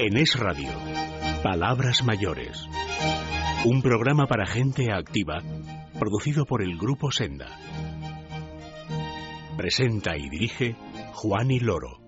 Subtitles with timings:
[0.00, 0.70] En Es Radio,
[1.42, 2.68] Palabras Mayores.
[3.64, 5.42] Un programa para gente activa,
[5.98, 7.48] producido por el Grupo Senda.
[9.56, 10.76] Presenta y dirige
[11.14, 11.98] Juan y Loro.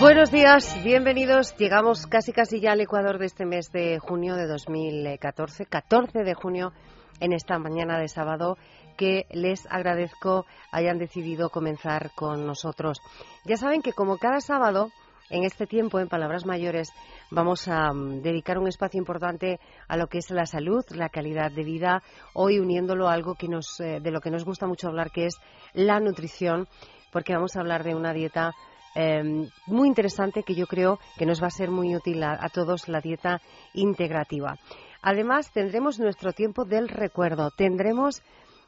[0.00, 1.54] Buenos días, bienvenidos.
[1.58, 6.32] Llegamos casi casi ya al Ecuador de este mes de junio de 2014, 14 de
[6.32, 6.72] junio,
[7.20, 8.56] en esta mañana de sábado
[8.94, 12.98] que les agradezco hayan decidido comenzar con nosotros.
[13.44, 14.90] Ya saben que como cada sábado,
[15.30, 16.90] en este tiempo, en Palabras Mayores,
[17.30, 21.50] vamos a mm, dedicar un espacio importante a lo que es la salud, la calidad
[21.50, 22.02] de vida,
[22.34, 25.26] hoy uniéndolo a algo que nos, eh, de lo que nos gusta mucho hablar, que
[25.26, 25.36] es
[25.72, 26.68] la nutrición,
[27.10, 28.52] porque vamos a hablar de una dieta
[28.94, 32.88] em, muy interesante que yo creo que nos va a ser muy útil a, todos,
[32.88, 33.40] la dieta
[33.72, 34.56] integrativa.
[35.02, 38.22] Además, tendremos nuestro tiempo del recuerdo, tendremos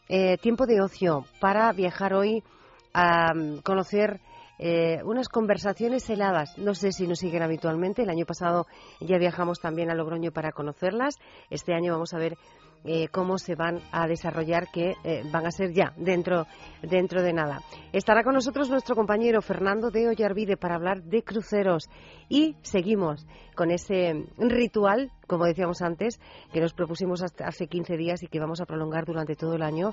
[0.09, 2.43] eh, tiempo de ocio para viajar hoy
[2.93, 4.21] a mm, conocer
[4.59, 6.57] eh, unas conversaciones heladas.
[6.57, 8.03] No sé si nos siguen habitualmente.
[8.03, 8.67] El año pasado
[9.01, 11.17] ya viajamos también a Logroño para conocerlas.
[11.51, 12.37] Este año vamos a ver
[12.87, 16.47] eh, cómo se van a desarrollar, que eh, van a ser ya dentro,
[16.83, 17.61] dentro de nada.
[17.93, 21.89] Estará con nosotros nuestro compañero Fernando de Ollarvide para hablar de cruceros
[22.29, 23.27] y seguimos
[23.57, 26.21] con ese ritual, como decíamos antes,
[26.53, 29.91] que nos propusimos hace 15 días y que vamos a prolongar durante todo el año,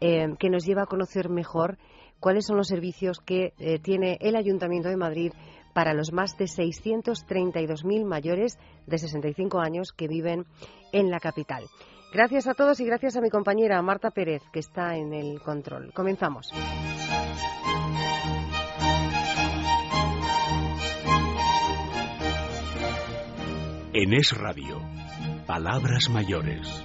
[0.00, 1.76] eh, que nos lleva a conocer mejor
[2.20, 5.32] cuáles son los servicios que tiene el Ayuntamiento de Madrid
[5.72, 10.44] para los más de 632.000 mayores de 65 años que viven
[10.92, 11.64] en la capital.
[12.12, 15.92] Gracias a todos y gracias a mi compañera Marta Pérez, que está en el control.
[15.92, 16.50] Comenzamos.
[23.92, 24.80] En Es Radio,
[25.46, 26.84] Palabras Mayores.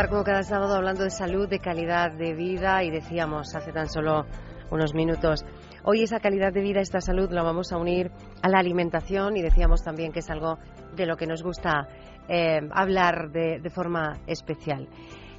[0.00, 3.86] Comenzar como cada sábado hablando de salud, de calidad de vida y decíamos hace tan
[3.86, 4.24] solo
[4.70, 5.44] unos minutos.
[5.84, 9.42] Hoy esa calidad de vida, esta salud la vamos a unir a la alimentación y
[9.42, 10.56] decíamos también que es algo
[10.96, 11.86] de lo que nos gusta
[12.30, 14.88] eh, hablar de, forma especial.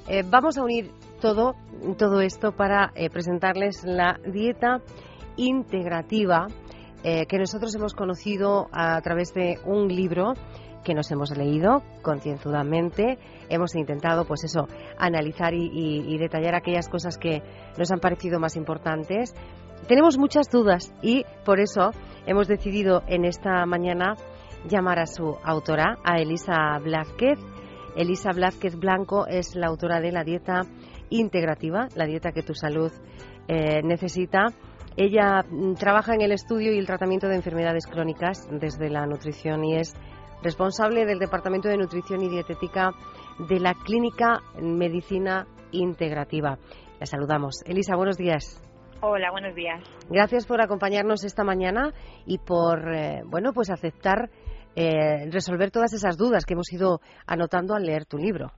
[0.06, 1.56] Eh, vamos a unir todo,
[1.98, 4.80] todo esto para eh, presentarles la dieta
[5.36, 6.46] integrativa
[7.02, 10.34] que nosotros hemos conocido a través de un libro
[10.82, 13.18] que nos hemos leído concienzudamente.
[13.48, 17.42] Hemos intentado, pues eso, analizar y, detallar aquellas cosas que
[17.78, 19.34] nos han parecido más importantes.
[19.88, 21.90] Tenemos muchas dudas y por eso
[22.26, 24.14] hemos decidido en esta mañana
[24.68, 27.38] llamar a su autora, a Elisa Blázquez.
[27.96, 30.62] Elisa Blázquez Blanco es la autora de la dieta
[31.10, 32.92] integrativa, la dieta que tu salud
[33.48, 34.46] eh, necesita.
[34.96, 39.64] Ella mm, trabaja en el estudio y el tratamiento de enfermedades crónicas desde la nutrición
[39.64, 39.94] y es
[40.42, 42.92] responsable del Departamento de Nutrición y Dietética
[43.48, 46.58] de la Clínica Medicina Integrativa.
[47.00, 47.62] La saludamos.
[47.64, 48.60] Elisa, buenos días.
[49.00, 49.82] Hola, buenos días.
[50.08, 51.92] Gracias por acompañarnos esta mañana
[52.24, 54.30] y por, eh, bueno, pues aceptar
[54.76, 58.52] eh, resolver todas esas dudas que hemos ido anotando al leer tu libro.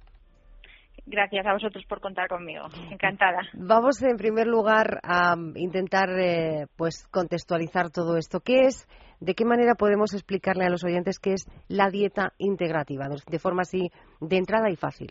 [1.07, 2.67] Gracias a vosotros por contar conmigo.
[2.91, 3.43] Encantada.
[3.53, 8.41] Vamos en primer lugar a intentar eh, pues contextualizar todo esto.
[8.41, 8.89] ¿Qué es
[9.21, 13.63] ¿De qué manera podemos explicarle a los oyentes qué es la dieta integrativa, de forma
[13.63, 13.91] así
[14.21, 15.09] de entrada y fácil?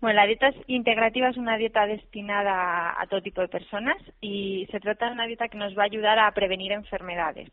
[0.00, 4.80] Bueno, la dieta integrativa es una dieta destinada a todo tipo de personas y se
[4.80, 7.50] trata de una dieta que nos va a ayudar a prevenir enfermedades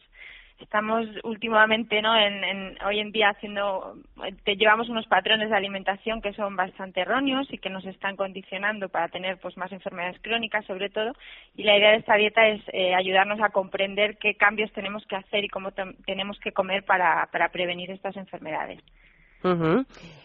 [0.59, 3.95] estamos últimamente no en, hoy en día haciendo
[4.43, 8.89] te llevamos unos patrones de alimentación que son bastante erróneos y que nos están condicionando
[8.89, 11.13] para tener pues más enfermedades crónicas sobre todo.
[11.55, 15.15] Y la idea de esta dieta es eh, ayudarnos a comprender qué cambios tenemos que
[15.15, 15.71] hacer y cómo
[16.05, 18.79] tenemos que comer para, para prevenir estas enfermedades.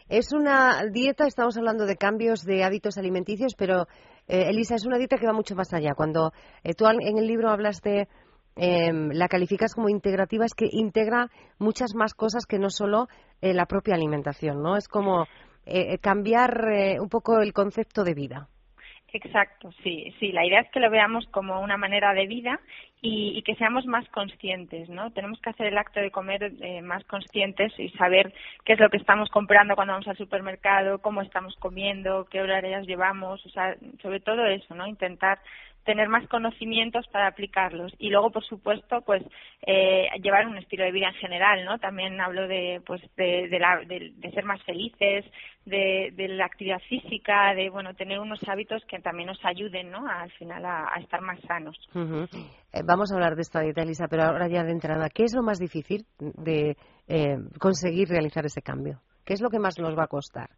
[0.08, 3.86] Es una dieta, estamos hablando de cambios de hábitos alimenticios, pero
[4.26, 5.92] eh, Elisa, es una dieta que va mucho más allá.
[5.96, 6.32] Cuando
[6.64, 8.08] eh, tú en el libro hablas de
[8.56, 11.28] em, la calificas como integrativa es que integra
[11.58, 13.08] muchas más cosas que no solo
[13.40, 14.76] eh, la propia alimentación, ¿no?
[14.76, 15.26] Es como
[15.66, 16.64] eh, cambiar
[17.00, 18.48] un poco el concepto de vida.
[19.14, 20.32] Exacto, sí, sí.
[20.32, 22.58] La idea es que lo veamos como una manera de vida
[23.06, 25.10] y, que seamos más conscientes, ¿no?
[25.12, 28.32] Tenemos que hacer el acto de comer eh, más conscientes y saber
[28.64, 32.86] qué es lo que estamos comprando cuando vamos al supermercado, cómo estamos comiendo, qué horarios
[32.86, 34.86] llevamos, o sea, sobre todo eso, ¿no?
[34.86, 35.38] Intentar
[35.84, 37.92] tener más conocimientos para aplicarlos.
[37.98, 39.22] Y luego por supuesto pues
[39.66, 44.30] eh, llevar un estilo de vida en general no también hablo de pues de, de,
[44.32, 45.24] ser más felices
[45.64, 50.30] de, la actividad física de bueno tener unos hábitos que también nos ayuden no al
[50.32, 51.78] final a, estar más sanos.
[52.72, 55.34] Eh, vamos a hablar de esta dieta Elisa pero ahora ya de entrada qué es
[55.34, 56.76] lo más difícil de
[57.08, 60.50] eh, conseguir realizar ese cambio qué es lo que más nos va a costar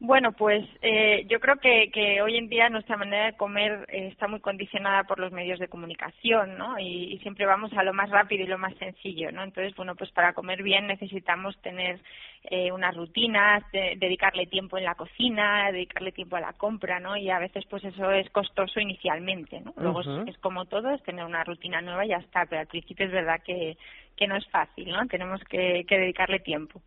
[0.00, 4.06] bueno, pues eh, yo creo que, que, hoy en día nuestra manera de comer eh,
[4.12, 6.78] está muy condicionada por los medios de comunicación, ¿no?
[6.78, 9.42] Y, siempre vamos a lo más rápido y lo más sencillo, ¿no?
[9.42, 11.98] Entonces, bueno, pues para comer bien necesitamos tener
[12.44, 17.16] eh, unas rutinas, dedicarle tiempo en la cocina, dedicarle tiempo a la compra, ¿no?
[17.16, 19.74] Y a veces, pues eso es costoso inicialmente, ¿no?
[19.76, 23.06] Luego es, como todo, es tener una rutina nueva y ya está, pero al principio
[23.06, 23.76] es verdad que,
[24.16, 25.04] que no es fácil, ¿no?
[25.08, 26.80] Tenemos que dedicarle tiempo.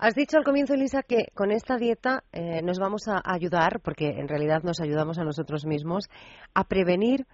[0.00, 4.10] Has dicho al comienzo, Elisa, que con esta dieta eh, nos vamos a ayudar, porque
[4.10, 6.04] en realidad nos ayudamos a nosotros mismos,
[6.54, 7.26] a prevenir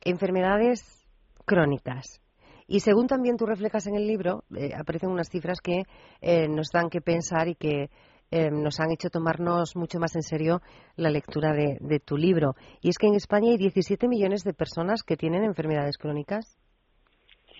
[0.00, 1.06] enfermedades
[1.46, 2.20] crónicas.
[2.66, 5.84] Y según también tú reflejas en el libro, eh, aparecen unas cifras que
[6.20, 7.90] eh, nos dan que pensar y que
[8.32, 10.62] nos han hecho tomarnos mucho más en serio
[10.94, 12.54] la lectura de, de tu libro.
[12.80, 16.56] Y es que en España hay 17 millones de personas que tienen enfermedades crónicas.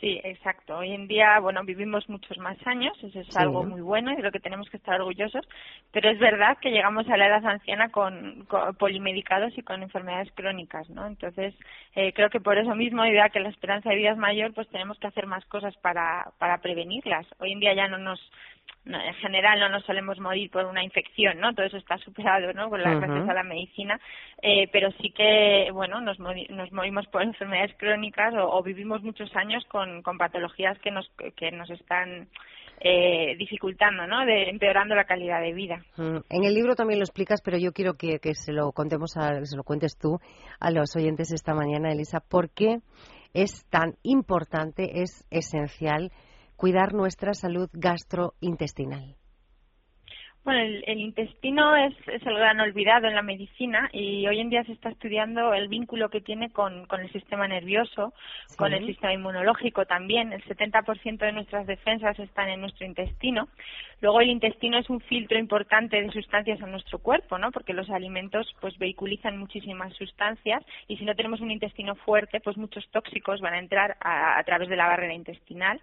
[0.00, 0.78] Sí, exacto.
[0.78, 4.22] Hoy en día, bueno, vivimos muchos más años, eso es algo muy bueno y de
[4.22, 5.46] lo que tenemos que estar orgullosos,
[5.92, 8.46] pero es verdad que llegamos a la edad anciana con,
[8.78, 11.06] polimedicados y con enfermedades crónicas, ¿no?
[11.06, 11.54] Entonces,
[11.94, 14.68] eh, creo que por eso mismo, idea que la esperanza de vida es mayor, pues
[14.68, 17.26] tenemos que hacer más cosas para, para prevenirlas.
[17.38, 18.20] Hoy en día ya no nos
[18.86, 21.54] en general no nos solemos morir por una infección, ¿no?
[21.54, 22.70] Todo eso está superado, ¿no?
[22.70, 24.00] Con la, gracias a la medicina,
[24.42, 29.64] eh, pero sí que, bueno, nos, nos morimos por enfermedades crónicas o, vivimos muchos años
[29.66, 32.28] con, con patologías que nos, que nos están
[32.80, 34.24] eh, dificultando, ¿no?
[34.24, 35.84] De, empeorando la calidad de vida.
[35.98, 39.44] En el libro también lo explicas, pero yo quiero que, que se lo contemos, a,
[39.44, 40.18] se lo cuentes tú
[40.58, 42.20] a los oyentes esta mañana, Elisa.
[42.20, 42.78] ¿Por qué
[43.34, 46.10] es tan importante, es esencial
[46.60, 49.16] cuidar nuestra salud gastrointestinal?
[50.44, 54.64] Bueno, el, intestino es, es, el gran olvidado en la medicina y hoy en día
[54.64, 58.12] se está estudiando el vínculo que tiene con, con el sistema nervioso,
[58.56, 60.32] con el sistema inmunológico también.
[60.32, 63.48] El 70% de nuestras defensas están en nuestro intestino.
[64.02, 67.52] Luego el intestino es un filtro importante de sustancias en nuestro cuerpo, ¿no?
[67.52, 72.56] Porque los alimentos pues vehiculizan muchísimas sustancias y si no tenemos un intestino fuerte, pues
[72.58, 75.80] muchos tóxicos van a entrar a, a través de la barrera intestinal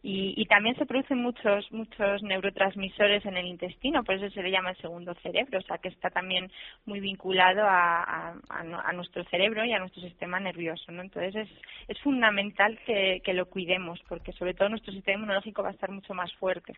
[0.00, 4.70] y, también se producen muchos muchos neurotransmisores en el intestino, por eso se le llama
[4.70, 6.50] el segundo cerebro, o sea que está también
[6.86, 11.02] muy vinculado a, a, nuestro cerebro y a nuestro sistema nervioso, ¿no?
[11.02, 11.48] Entonces es,
[11.88, 15.90] es fundamental que, que lo cuidemos, porque sobre todo nuestro sistema inmunológico va a estar
[15.90, 16.74] mucho más fuerte.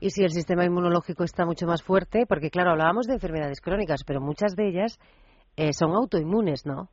[0.00, 4.02] Y si el sistema inmunológico está mucho más fuerte, porque claro, hablábamos de enfermedades crónicas,
[4.06, 4.98] pero muchas de ellas
[5.56, 6.88] eh, son autoinmunes, ¿no?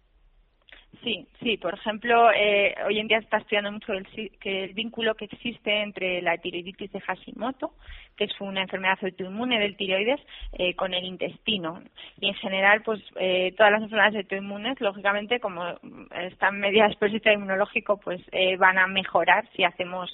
[1.04, 1.58] Sí, sí.
[1.58, 4.08] Por ejemplo, eh, hoy en día se está estudiando mucho el,
[4.40, 7.74] que el vínculo que existe entre la tiroiditis de Hashimoto,
[8.16, 10.20] que es una enfermedad autoinmune del tiroides,
[10.54, 11.82] eh, con el intestino.
[12.20, 15.64] Y en general, pues eh, todas las enfermedades autoinmunes, lógicamente, como
[16.12, 18.22] están mediadas por el sistema inmunológico, pues
[18.58, 20.10] van a mejorar si hacemos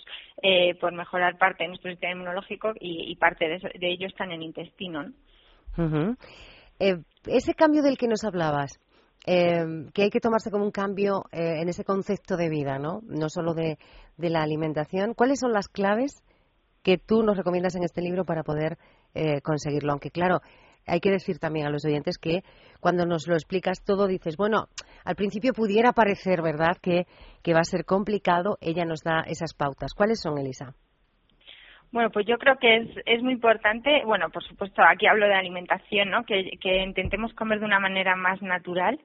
[0.79, 5.05] por mejorar parte de nuestro sistema inmunológico y, parte de, ello está en el intestino.
[6.79, 8.79] ese cambio del que nos hablabas,
[9.25, 13.01] eh, que hay que tomarse como un cambio eh, en ese concepto de vida, ¿no?
[13.03, 13.77] No solo de,
[14.17, 15.13] la alimentación.
[15.13, 16.21] ¿Cuáles son las claves
[16.81, 18.77] que tú nos recomiendas en este libro para poder
[19.13, 19.93] eh, conseguirlo?
[19.93, 20.41] Aunque, claro,
[20.85, 22.43] hay que decir también a los oyentes que
[22.81, 24.67] cuando nos lo explicas todo dices, bueno,
[25.05, 27.07] al principio pudiera parecer, ¿verdad?, que,
[27.41, 28.57] que va a ser complicado.
[28.59, 29.93] Ella nos da esas pautas.
[29.93, 30.75] ¿Cuáles son, Elisa?
[31.93, 35.35] Bueno, pues yo creo que es, es muy importante, bueno, por supuesto, aquí hablo de
[35.35, 36.25] alimentación, ¿no?
[36.25, 38.99] Que, que intentemos comer de una manera más natural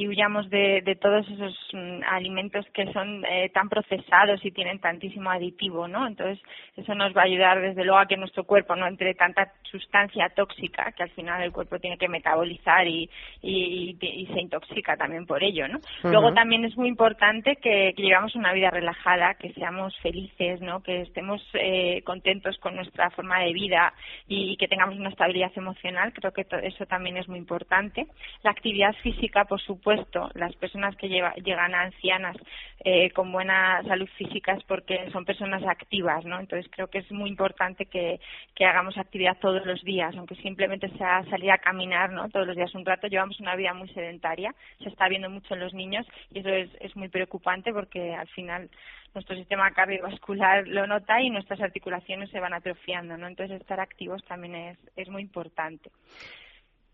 [0.00, 4.78] y huyamos de, de todos esos mm, alimentos que son eh, tan procesados y tienen
[4.78, 6.06] tantísimo aditivo, ¿no?
[6.06, 6.42] Entonces,
[6.74, 10.30] eso nos va a ayudar desde luego a que nuestro cuerpo no entre tanta sustancia
[10.30, 13.10] tóxica que al final el cuerpo tiene que metabolizar y,
[13.42, 15.80] y, y se intoxica también por ello, ¿no?
[16.02, 20.82] Luego también es muy importante que, que, llevamos una vida relajada, que seamos felices, ¿no?
[20.82, 23.92] Que estemos eh, contentos con nuestra forma de vida
[24.26, 26.14] y, que tengamos una estabilidad emocional.
[26.14, 28.06] Creo que eso también es muy importante.
[28.42, 32.36] La actividad física, por supuesto, supuesto, las personas que llegan a ancianas
[32.84, 36.38] eh, con buena salud física es porque son personas activas, ¿no?
[36.38, 38.20] Entonces creo que es muy importante que,
[38.60, 42.28] hagamos actividad todos los días, aunque simplemente sea salir a caminar, ¿no?
[42.28, 43.06] Todos los días un rato.
[43.06, 46.70] Llevamos una vida muy sedentaria, se está viendo mucho en los niños y eso es,
[46.80, 48.70] es muy preocupante porque al final
[49.14, 53.26] nuestro sistema cardiovascular lo nota y nuestras articulaciones se van atrofiando, ¿no?
[53.26, 55.90] Entonces estar activos también es muy importante.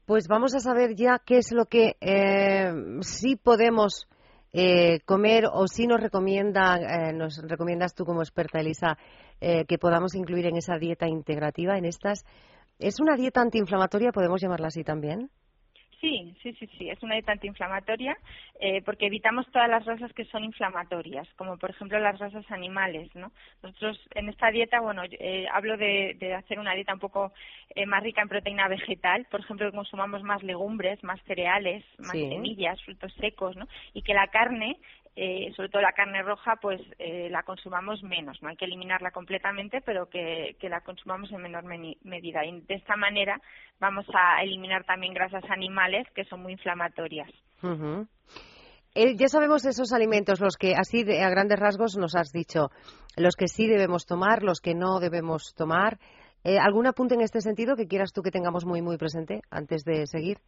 [0.07, 4.07] Pues vamos a saber ya qué es lo que eh, sí podemos
[4.53, 8.97] eh, comer o si nos recomienda, eh, nos recomiendas tú como experta, Elisa,
[9.41, 12.25] que podamos incluir en esa dieta integrativa, en estas.
[12.79, 15.29] ¿Es una dieta antiinflamatoria, podemos llamarla así también?
[16.07, 16.89] Sí, sí, sí, sí.
[16.89, 18.17] Es una dieta antiinflamatoria
[18.61, 23.13] eh, porque evitamos todas las grasas que son inflamatorias, como por ejemplo las grasas animales,
[23.17, 23.33] ¿no?
[23.61, 27.33] Nosotros en esta dieta, bueno, eh, hablo de, hacer una dieta un poco
[27.75, 32.13] eh, más rica en proteína vegetal, por ejemplo, que consumamos más legumbres, más cereales, más
[32.13, 33.67] semillas, frutos secos, ¿no?
[33.93, 34.79] Y que la carne
[35.19, 38.37] eh, sobre todo la carne roja, pues eh, la consumamos menos.
[38.43, 42.45] No hay que eliminarla completamente, pero que, la consumamos en menor medida.
[42.45, 43.41] Y de esta manera
[43.81, 47.31] vamos a eliminar también grasas animales que son muy inflamatorias.
[48.95, 52.69] Eh, ya sabemos esos alimentos, los que así a grandes rasgos nos has dicho,
[53.17, 55.99] los que sí debemos tomar, los que no debemos tomar.
[56.45, 60.07] ¿Algún apunte en este sentido que quieras tú que tengamos muy, muy presente antes de
[60.07, 60.39] seguir?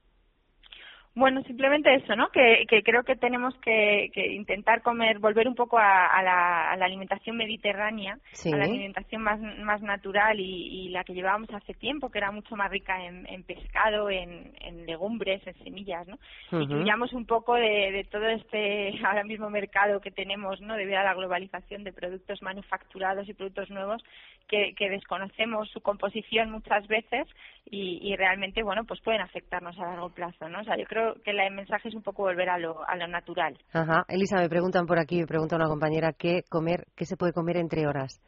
[1.18, 2.28] Bueno, simplemente eso, ¿no?
[2.28, 8.56] Que, creo que tenemos que, intentar comer, volver un poco a, la, alimentación mediterránea, a
[8.56, 12.70] la alimentación más, más natural y, la que llevábamos hace tiempo, que era mucho más
[12.70, 14.52] rica en, pescado, en,
[14.86, 16.18] legumbres, en semillas, ¿no?
[16.52, 20.76] Y que un poco de, todo este ahora mismo mercado que tenemos, ¿no?
[20.76, 24.04] Debido a la globalización de productos manufacturados y productos nuevos
[24.46, 27.26] que, desconocemos su composición muchas veces
[27.70, 30.60] y, y realmente, bueno, pues pueden afectarnos a largo plazo, ¿no?
[30.60, 33.06] O sea, yo creo que el mensaje es un poco volver a lo, a lo
[33.06, 33.58] natural.
[33.72, 34.04] Ajá.
[34.08, 37.56] Elisa, me preguntan por aquí, me pregunta una compañera, ¿qué, comer, qué se puede comer
[37.56, 38.20] entre horas?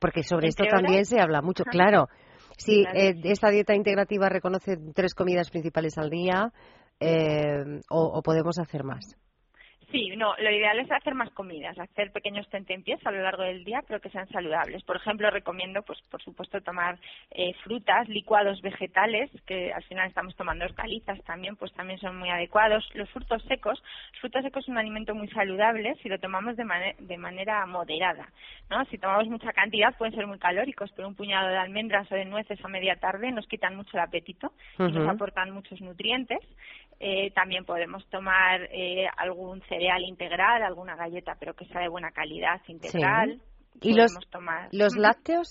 [0.00, 2.08] Porque sobre esto también se habla mucho, claro.
[2.56, 6.52] Si eh, esta dieta integrativa reconoce tres comidas principales al día,
[7.00, 9.16] eh, o podemos hacer más.
[9.90, 13.64] Sí, no, lo ideal es hacer más comidas, hacer pequeños tentempiés a lo largo del
[13.64, 14.84] día, pero que sean saludables.
[14.84, 16.96] Por ejemplo, recomiendo, pues, por supuesto, tomar
[17.32, 22.30] eh, frutas, licuados vegetales, que al final estamos tomando hortalizas también, pues también son muy
[22.30, 22.88] adecuados.
[22.94, 23.82] Los frutos secos,
[24.20, 26.64] frutos secos es un alimento muy saludable si lo tomamos de,
[27.00, 28.28] de manera moderada,
[28.70, 28.84] ¿no?
[28.86, 32.26] Si tomamos mucha cantidad pueden ser muy calóricos, pero un puñado de almendras o de
[32.26, 36.38] nueces a media tarde nos quitan mucho el apetito y nos aportan muchos nutrientes.
[37.02, 42.10] Eh, también podemos tomar eh, algún cereal integral, alguna galleta, pero que sea de buena
[42.10, 43.40] calidad, integral.
[43.80, 44.68] ¿Y los, tomar...
[44.72, 45.48] los lácteos?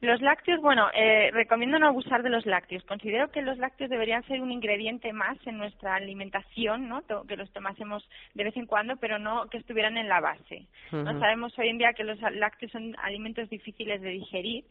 [0.00, 2.84] Los lácteos, bueno, eh, recomiendo no abusar de los lácteos.
[2.84, 7.02] Considero que los lácteos deberían ser un ingrediente más en nuestra alimentación, ¿no?
[7.26, 10.66] Que los tomásemos de vez en cuando, pero no que estuvieran en la base.
[10.92, 11.18] ¿no?
[11.18, 14.64] Sabemos hoy en día que los lácteos son alimentos difíciles de digerir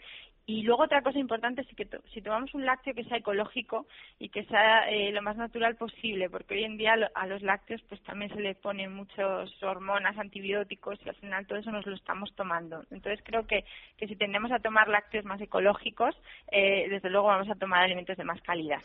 [0.45, 3.87] y luego otra cosa importante es que si tomamos un lácteo que sea ecológico
[4.19, 7.81] y que sea eh, lo más natural posible, porque hoy en día a los lácteos
[7.87, 11.95] pues también se le ponen muchas hormonas, antibióticos y al final todo eso nos lo
[11.95, 12.83] estamos tomando.
[12.91, 13.63] Entonces creo que,
[13.97, 16.13] que si tendemos a tomar lácteos más ecológicos,
[16.51, 18.81] eh, desde luego vamos a tomar alimentos de más calidad.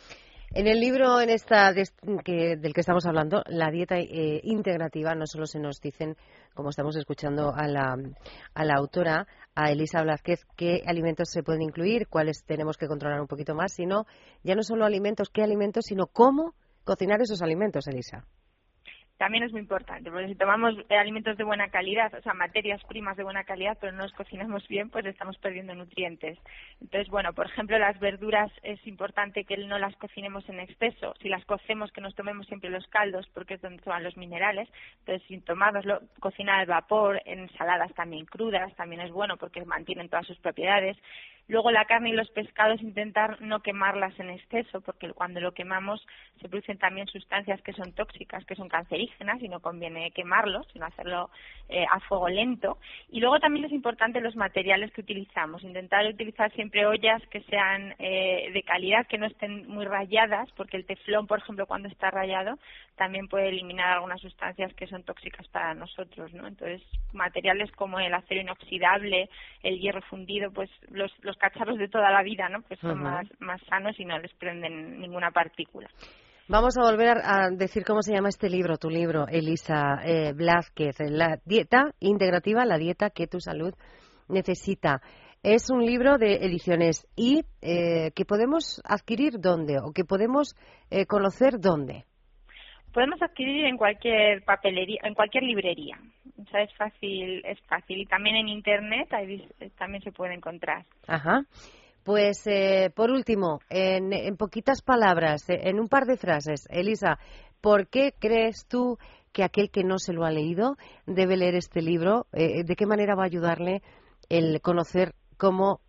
[0.59, 5.25] En el libro en esta que, del que estamos hablando, la dieta eh, integrativa, no
[5.25, 6.17] solo se nos dicen,
[6.53, 7.97] como estamos escuchando a la,
[8.55, 13.21] a la autora, a Elisa Blázquez, qué alimentos se pueden incluir, cuáles tenemos que controlar
[13.21, 14.07] un poquito más, sino
[14.43, 18.27] ya no solo alimentos, qué alimentos, sino cómo cocinar esos alimentos, Elisa
[19.19, 23.17] también es muy importante, porque si tomamos alimentos de buena calidad, o sea, materias primas
[23.17, 26.39] de buena calidad, pero no los cocinamos bien, pues estamos perdiendo nutrientes.
[26.81, 31.15] Entonces, bueno, por ejemplo, las verduras es importante que no las cocinemos en exceso.
[31.21, 34.69] Si las cocemos, que nos tomemos siempre los caldos, porque es donde van los minerales.
[35.01, 40.09] Entonces, sin tomarlos, cocinar al vapor, en ensaladas también crudas, también es bueno porque mantienen
[40.09, 40.97] todas sus propiedades.
[41.49, 46.07] Luego la carne y los pescados intentar no quemarlas en exceso, porque cuando lo quemamos
[46.43, 50.85] se producen también sustancias que son tóxicas, que son cancerígenas y no conviene quemarlos, sino
[50.85, 51.31] hacerlo
[51.71, 52.79] eh, a fuego lento.
[53.11, 57.95] Y luego también es importante los materiales que utilizamos, intentar utilizar siempre ollas que sean
[57.99, 62.11] eh, de calidad, que no estén muy rayadas, porque el teflón, por ejemplo, cuando está
[62.11, 62.59] rayado,
[62.97, 66.47] también puede eliminar algunas sustancias que son tóxicas para nosotros, ¿no?
[66.47, 66.83] Entonces,
[67.15, 69.31] materiales como el acero inoxidable,
[69.63, 72.63] el hierro fundido, pues los cacharros de toda la vida, ¿no?
[72.63, 75.89] Pues son más, más sanos y no les prenden ninguna partícula.
[76.51, 80.97] Vamos a volver a decir cómo se llama este libro, tu libro, Elisa eh, Blázquez,
[81.01, 83.75] La dieta integrativa, la dieta que tu salud
[84.29, 85.03] necesita.
[85.43, 90.57] Es un libro de ediciones y eh, que podemos adquirir dónde o que podemos
[90.91, 92.07] eh, conocer dónde.
[92.93, 95.99] Podemos adquirir en cualquier papelería, en cualquier librería.
[96.41, 97.99] O sea, es fácil, es fácil.
[97.99, 99.09] Y también en internet
[99.77, 100.85] también se puede encontrar.
[101.07, 101.45] Ajá.
[102.09, 107.19] Pues eh, por último, en, en, poquitas palabras, eh, en un par de frases, Elisa,
[107.61, 108.97] ¿por qué crees tú
[109.31, 112.27] que aquel que no se lo ha leído debe leer este libro?
[112.33, 113.83] Eh, ¿De qué manera va a ayudarle
[114.31, 115.81] el conocer cómo,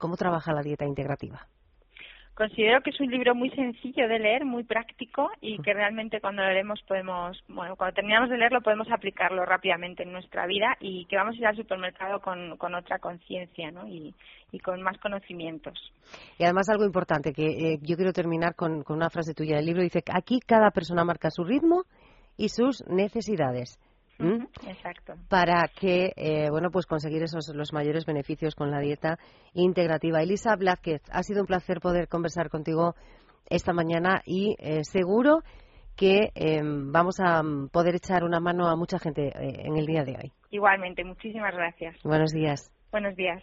[0.00, 1.46] cómo trabaja la dieta integrativa?
[2.34, 6.42] Considero que es un libro muy sencillo de leer, muy práctico y que realmente cuando
[6.42, 11.04] lo leemos podemos, bueno, cuando terminamos de leerlo podemos aplicarlo rápidamente en nuestra vida y
[11.06, 13.86] que vamos a ir al supermercado con, con otra conciencia ¿no?
[13.86, 14.12] y,
[14.50, 15.92] y, con más conocimientos.
[16.36, 19.66] Y además algo importante, que eh, yo quiero terminar con, con una frase tuya del
[19.66, 21.84] libro, dice, aquí cada persona marca su ritmo
[22.36, 23.78] y sus necesidades.
[24.18, 25.14] Exacto.
[25.28, 29.18] Para que, eh, bueno, pues conseguir esos los mayores beneficios con la dieta
[29.52, 30.22] integrativa.
[30.22, 32.94] Elisa Blázquez, ha sido un placer poder conversar contigo
[33.48, 35.42] esta mañana y eh, seguro
[35.96, 39.86] que em, vamos a mm, poder echar una mano a mucha gente eh, en el
[39.86, 40.32] día de hoy.
[40.50, 41.96] Igualmente, muchísimas gracias.
[42.02, 42.70] Buenos días.
[42.90, 43.42] Buenos días.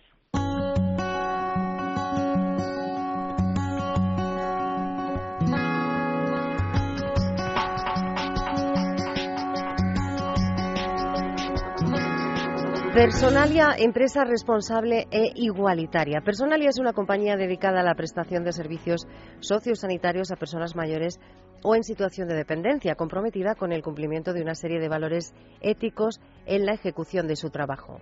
[12.94, 16.20] Personalia, empresa responsable e igualitaria.
[16.20, 19.08] Personalia es una compañía dedicada a la prestación de servicios
[19.40, 21.18] sociosanitarios a personas mayores
[21.64, 26.20] o en situación de dependencia, comprometida con el cumplimiento de una serie de valores éticos
[26.46, 28.02] en la ejecución de su trabajo.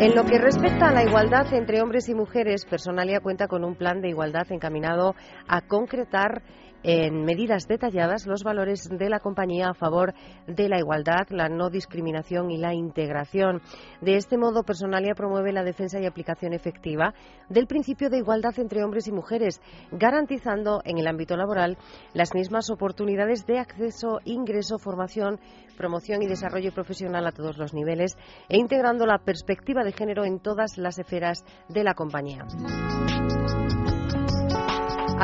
[0.00, 3.76] En lo que respecta a la igualdad entre hombres y mujeres, Personalia cuenta con un
[3.76, 5.14] plan de igualdad encaminado
[5.46, 6.42] a concretar
[6.82, 10.14] en medidas detalladas los valores de la compañía a favor
[10.46, 13.60] de la igualdad, la no discriminación y la integración.
[14.00, 17.14] De este modo, Personalia promueve la defensa y aplicación efectiva
[17.48, 19.60] del principio de igualdad entre hombres y mujeres,
[19.90, 21.78] garantizando en el ámbito laboral
[22.14, 25.38] las mismas oportunidades de acceso, ingreso, formación,
[25.76, 28.16] promoción y desarrollo profesional a todos los niveles
[28.48, 32.46] e integrando la perspectiva de género en todas las esferas de la compañía.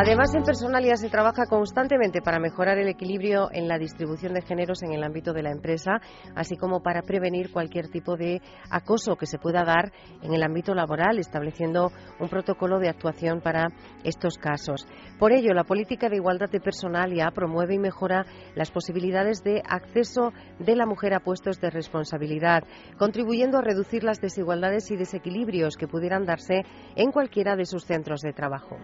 [0.01, 4.85] Además, en Personalia se trabaja constantemente para mejorar el equilibrio en la distribución de géneros
[4.85, 6.01] en el ámbito de la empresa,
[6.37, 9.91] así como para prevenir cualquier tipo de acoso que se pueda dar
[10.23, 13.71] en el ámbito laboral, estableciendo un protocolo de actuación para
[14.05, 14.87] estos casos.
[15.19, 20.33] Por ello, la política de igualdad de Personalia promueve y mejora las posibilidades de acceso
[20.61, 22.63] de la mujer a puestos de responsabilidad,
[23.01, 26.63] contribuyendo a reducir las desigualdades y desequilibrios que pudieran darse
[26.95, 28.77] en cualquiera de sus centros de trabajo.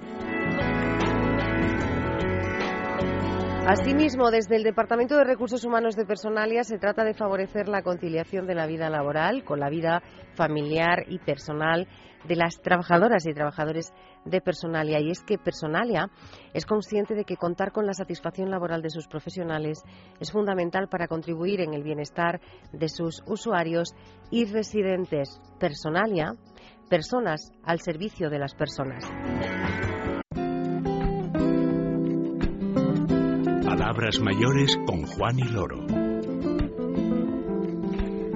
[3.67, 8.47] Asimismo, desde el Departamento de Recursos Humanos de Personalia se trata de favorecer la conciliación
[8.47, 10.03] de la vida laboral con la vida
[10.35, 11.89] familiar y personal
[12.29, 13.95] de las trabajadoras y trabajadores
[14.27, 15.01] de Personalia.
[15.01, 16.11] Y es que Personalia
[16.53, 19.83] es consciente de que contar con la satisfacción laboral de sus profesionales
[20.21, 23.95] es fundamental para contribuir en el bienestar de sus usuarios
[24.31, 25.41] y residentes.
[25.59, 26.35] Personalia,
[26.91, 29.11] personas al servicio de las personas.
[33.85, 35.77] Palabras mayores con Juan y Loro.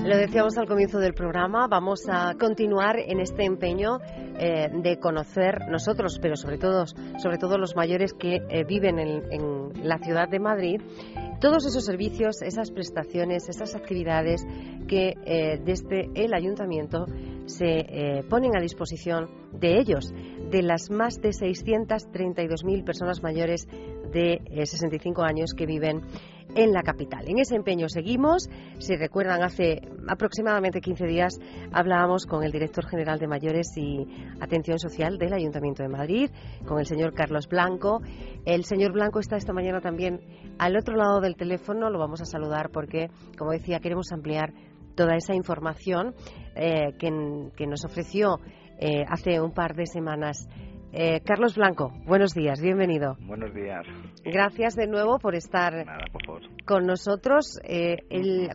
[0.04, 3.98] Lo decíamos al comienzo del programa, vamos a continuar en este empeño
[4.38, 9.86] eh, de conocer nosotros, pero sobre todo, sobre todo los mayores que eh, viven en,
[9.88, 10.82] la ciudad de Madrid,
[11.40, 14.44] todos esos servicios, esas prestaciones, esas actividades
[14.86, 17.06] que eh, desde el ayuntamiento
[17.46, 20.12] se ponen a disposición de ellos,
[20.50, 23.66] de las más de 632.000 personas mayores
[24.12, 26.02] de 65 años que viven
[26.54, 27.28] en la capital.
[27.28, 28.48] En ese empeño seguimos.
[28.78, 31.38] Si recuerdan, hace aproximadamente 15 días
[31.72, 34.06] hablábamos con el director general de Mayores y
[34.40, 36.30] Atención Social del Ayuntamiento de Madrid,
[36.66, 38.00] con el señor Carlos Blanco.
[38.44, 40.20] El señor Blanco está esta mañana también
[40.58, 41.90] al otro lado del teléfono.
[41.90, 44.52] Lo vamos a saludar porque, como decía, queremos ampliar
[44.94, 46.14] toda esa información
[46.56, 48.40] eh, que, nos ofreció
[48.80, 50.48] eh, hace un par de semanas
[50.92, 53.16] eh, Carlos Blanco, buenos días, bienvenido.
[53.20, 53.86] Buenos días.
[54.24, 55.84] Gracias de nuevo por estar
[56.66, 57.60] con nosotros.
[57.64, 57.98] Eh,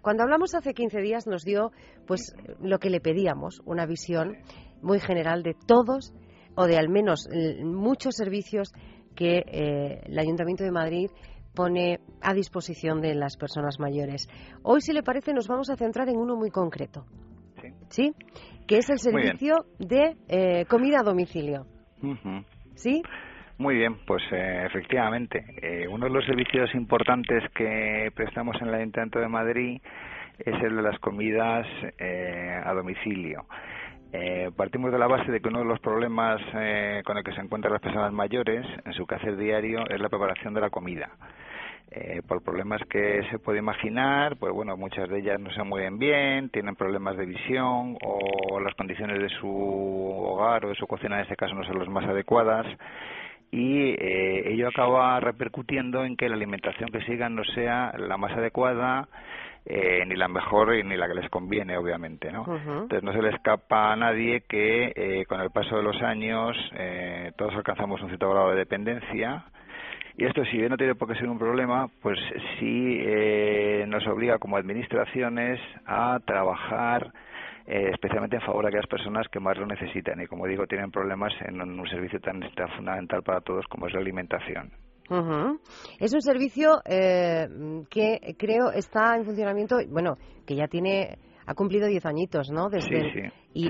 [0.02, 1.72] cuando hablamos hace 15 días nos dio
[2.08, 4.38] pues lo que le pedíamos, una visión
[4.82, 6.12] muy general de todos
[6.56, 7.30] o de al menos
[7.63, 8.74] muchos servicios
[9.15, 11.12] que eh, el Ayuntamiento de Madrid
[11.54, 14.28] pone a disposición de las personas mayores.
[14.63, 17.06] Hoy, si le parece, nos vamos a centrar en uno muy concreto.
[17.62, 17.67] Sí.
[17.89, 18.13] ¿Sí?
[18.65, 21.67] Que es el servicio de comida a domicilio.
[22.76, 23.02] ¿Sí?
[23.58, 28.74] Muy bien, pues eh, efectivamente, eh, uno de los servicios importantes que prestamos en el
[28.76, 29.82] Ayuntamiento de Madrid
[30.39, 31.66] es el de las comidas
[32.00, 33.46] eh, a domicilio.
[34.12, 37.34] Eh, partimos de la base de que uno de los problemas eh, con el que
[37.34, 41.10] se encuentran las personas mayores en su quehacer diario es la preparación de la comida.
[41.95, 45.99] Eh, por problemas que se puede imaginar, pues bueno, muchas de ellas no se mueven
[45.99, 51.17] bien, tienen problemas de visión o las condiciones de su hogar o de su cocina
[51.17, 52.65] en este caso no son las más adecuadas
[53.51, 58.32] y eh, ello acaba repercutiendo en que la alimentación que sigan no sea la más
[58.32, 59.08] adecuada
[59.65, 62.45] eh, ni la mejor ni la que les conviene, obviamente, ¿no?
[62.49, 66.58] Entonces no se le escapa a nadie que eh, con el paso de los años
[66.75, 69.45] eh, todos alcanzamos un cierto grado de dependencia
[70.17, 72.19] y esto, si bien no tiene por qué ser un problema, pues
[72.60, 77.12] sí eh, nos obliga como administraciones a trabajar
[77.65, 80.91] eh, especialmente en favor de aquellas personas que más lo necesitan y, como digo, tienen
[80.91, 82.41] problemas en un servicio tan,
[82.76, 84.71] fundamental para todos como es la alimentación.
[85.99, 87.47] Es un servicio eh,
[87.89, 92.69] que creo está en funcionamiento, bueno, que ya tiene ha cumplido 10 añitos, ¿no?
[92.69, 93.21] Desde sí,
[93.54, 93.63] sí,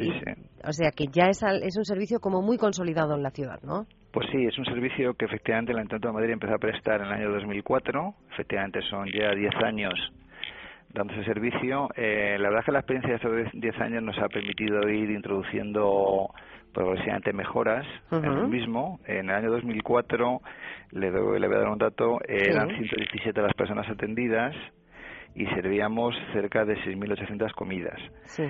[0.65, 3.85] O sea, que ya es, es un servicio como muy consolidado en la ciudad, ¿no?
[4.11, 7.07] Pues sí, es un servicio que efectivamente la Ayuntamiento de Madrid empezó a prestar en
[7.07, 8.13] el año 2004.
[8.31, 9.93] Efectivamente son ya 10 años
[10.93, 11.89] dando ese servicio.
[11.95, 15.09] Eh, la verdad es que la experiencia de estos 10 años nos ha permitido ir
[15.09, 16.29] introduciendo
[16.73, 18.99] progresivamente mejoras en el mismo.
[19.05, 20.41] En el año 2004,
[20.91, 24.55] le, doy, le voy a dar un dato, eran 117 las personas atendidas
[25.35, 27.99] y servíamos cerca de 6.800 comidas.
[28.25, 28.43] Sí.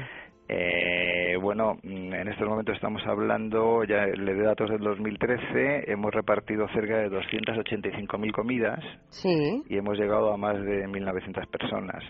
[0.47, 6.67] Eh, bueno, en estos momentos estamos hablando, ya le doy datos del 2013, hemos repartido
[6.69, 8.79] cerca de 285.000 comidas
[9.09, 9.63] sí.
[9.67, 12.03] y hemos llegado a más de 1.900 personas.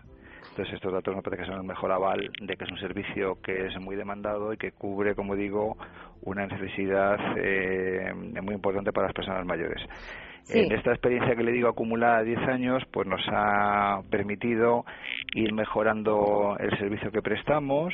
[0.50, 3.42] Entonces estos datos me parece que son el mejor aval de que es un servicio
[3.42, 5.78] que es muy demandado y que cubre, como digo,
[6.22, 9.82] una necesidad eh, muy importante para las personas mayores.
[10.50, 14.86] Esta experiencia que le digo acumulada a 10 años, pues nos ha permitido
[15.34, 17.94] ir mejorando el servicio que prestamos,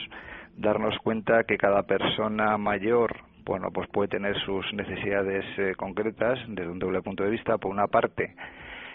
[0.57, 6.69] darnos cuenta que cada persona mayor bueno, pues puede tener sus necesidades eh, concretas desde
[6.69, 7.57] un doble punto de vista.
[7.57, 8.35] Por una parte,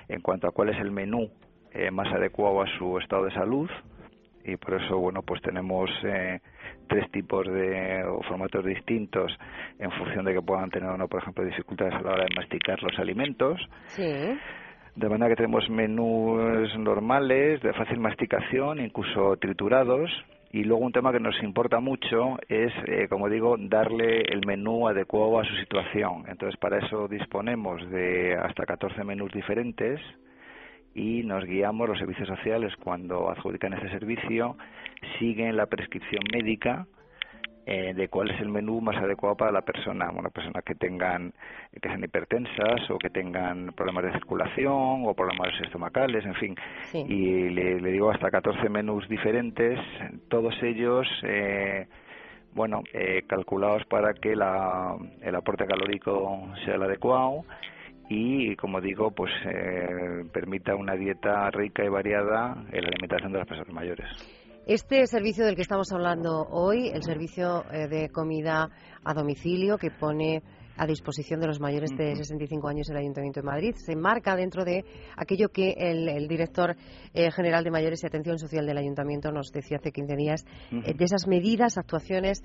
[0.08, 1.28] en cuanto a cuál es el menú
[1.72, 3.68] eh, más adecuado a su estado de salud,
[4.44, 6.40] y por eso bueno pues tenemos eh,
[6.88, 9.32] tres tipos de formatos distintos
[9.78, 12.82] en función de que puedan tener uno por ejemplo dificultades a la hora de masticar
[12.82, 14.36] los alimentos sí.
[14.96, 20.10] de manera que tenemos menús normales de fácil masticación incluso triturados
[20.54, 24.86] y luego un tema que nos importa mucho es, eh, como digo, darle el menú
[24.86, 26.26] adecuado a su situación.
[26.28, 30.00] Entonces, para eso disponemos de hasta 14 menús diferentes
[30.94, 32.72] y nos guiamos los servicios sociales.
[32.82, 34.56] Cuando adjudican ese servicio,
[35.18, 36.86] siguen la prescripción médica
[37.66, 41.32] eh, de cuál es el menú más adecuado para la persona, bueno, personas que tengan,
[41.72, 46.54] que sean hipertensas o que tengan problemas de circulación o problemas estomacales, en fin.
[46.92, 49.80] Y le, digo hasta 14 menús diferentes,
[50.28, 51.86] todos ellos, eh,
[52.52, 57.44] bueno, eh, calculados para que la, el aporte calórico sea el adecuado
[58.08, 63.38] y, como digo, pues eh, permita una dieta rica y variada en la alimentación de
[63.38, 64.06] las personas mayores.
[64.66, 68.70] Este servicio del que estamos hablando hoy, el servicio eh, de comida
[69.04, 70.42] a domicilio que pone
[70.76, 73.74] a disposición de los mayores de 65 años el Ayuntamiento de Madrid.
[73.76, 74.84] Se marca dentro de
[75.16, 76.74] aquello que el, director
[77.12, 81.04] eh, general de Mayores y Atención Social del Ayuntamiento nos decía hace 15 días, de
[81.04, 82.42] esas medidas, actuaciones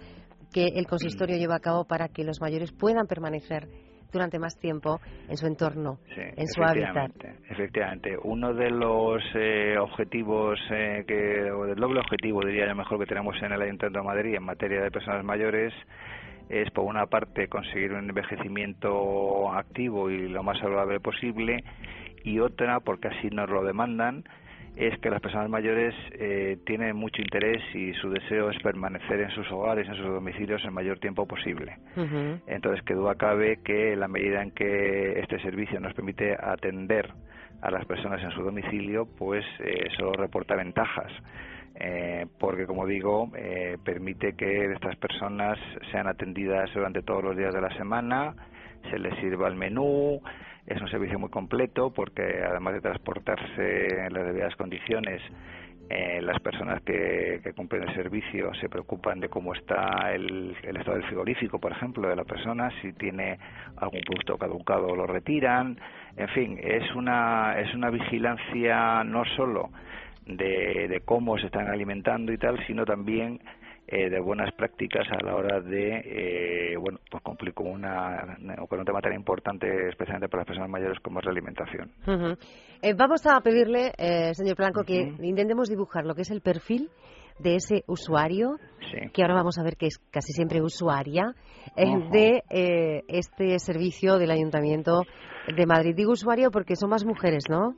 [0.53, 3.67] que el consistorio lleva a cabo para que los mayores puedan permanecer
[4.11, 7.11] durante más tiempo en su entorno, en su hábitat.
[7.49, 12.99] Efectivamente, uno de los eh, objetivos, eh, que, o del doble objetivo, diría yo mejor,
[12.99, 15.73] que tenemos en el Ayuntamiento de Madrid en materia de personas mayores
[16.49, 21.63] es, por una parte, conseguir un envejecimiento activo y lo más saludable posible,
[22.23, 24.23] y otra, porque así nos lo demandan,
[24.75, 29.29] es que las personas mayores eh, tienen mucho interés y su deseo es permanecer en
[29.31, 31.77] sus hogares, en sus domicilios el mayor tiempo posible.
[32.47, 37.09] Entonces, que duda cabe que la medida en que este servicio nos permite atender
[37.61, 41.11] a las personas en su domicilio, pues eh, solo reporta ventajas.
[41.75, 45.57] Eh, porque, como digo, eh, permite que estas personas
[45.91, 48.33] sean atendidas durante todos los días de la semana,
[48.89, 50.21] se les sirva el menú,
[50.69, 55.21] es un servicio muy completo porque además de transportarse en las debidas condiciones,
[55.89, 61.07] eh, las personas que, cumplen el servicio se preocupan de cómo está el, estado del
[61.07, 63.39] frigorífico, por ejemplo, de la persona, si tiene
[63.77, 65.79] algún producto caducado lo retiran,
[66.15, 69.71] en fin, es una, es una vigilancia no solo
[70.27, 73.39] de cómo se están alimentando y tal, sino también
[73.91, 78.79] eh, de buenas prácticas a la hora de, eh, bueno, pues cumplir con, una, con
[78.79, 81.91] un tema tan importante, especialmente para las personas mayores como es la alimentación.
[82.81, 83.91] Eh, vamos a pedirle,
[84.33, 86.89] señor Blanco, que intentemos dibujar lo que es el perfil
[87.39, 88.57] de ese usuario,
[88.91, 88.97] Sí.
[89.13, 91.33] que ahora vamos a ver que es casi siempre usuaria,
[91.77, 95.03] eh, de eh, este servicio del Ayuntamiento
[95.55, 95.95] de Madrid.
[95.95, 97.75] Digo usuario porque son más mujeres, ¿no?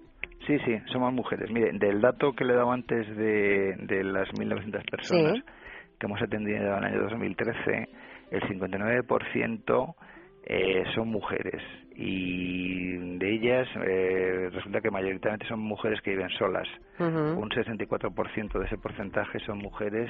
[0.47, 1.51] Sí, sí, somos mujeres.
[1.51, 5.43] Mire, del dato que le he dado antes de, de las 1.900 personas Sí.
[6.01, 7.89] Que hemos atendido en el año 2013,
[8.31, 9.95] el 59%
[10.43, 11.61] eh, son mujeres
[11.95, 16.67] y de ellas eh, resulta que mayoritariamente son mujeres que viven solas.
[16.97, 17.39] Ujú.
[17.39, 20.09] Un 64% de ese porcentaje son mujeres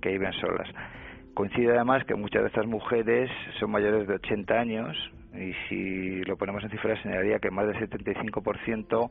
[0.00, 0.68] que viven solas.
[1.34, 4.96] Coincide además que muchas de estas mujeres son mayores de 80 años
[5.34, 9.10] y si lo ponemos en cifras señalaría que más del 75%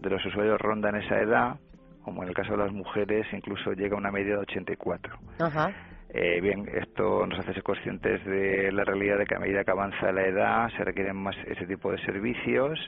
[0.00, 1.56] de los usuarios rondan esa edad,
[2.02, 5.18] como en el caso de las mujeres incluso llega a una media de 84.
[5.40, 5.72] Ajá.
[6.10, 9.70] Eh, bien, esto nos hace ser conscientes de la realidad de que a medida que
[9.70, 12.78] avanza la edad se requieren más ese tipo de servicios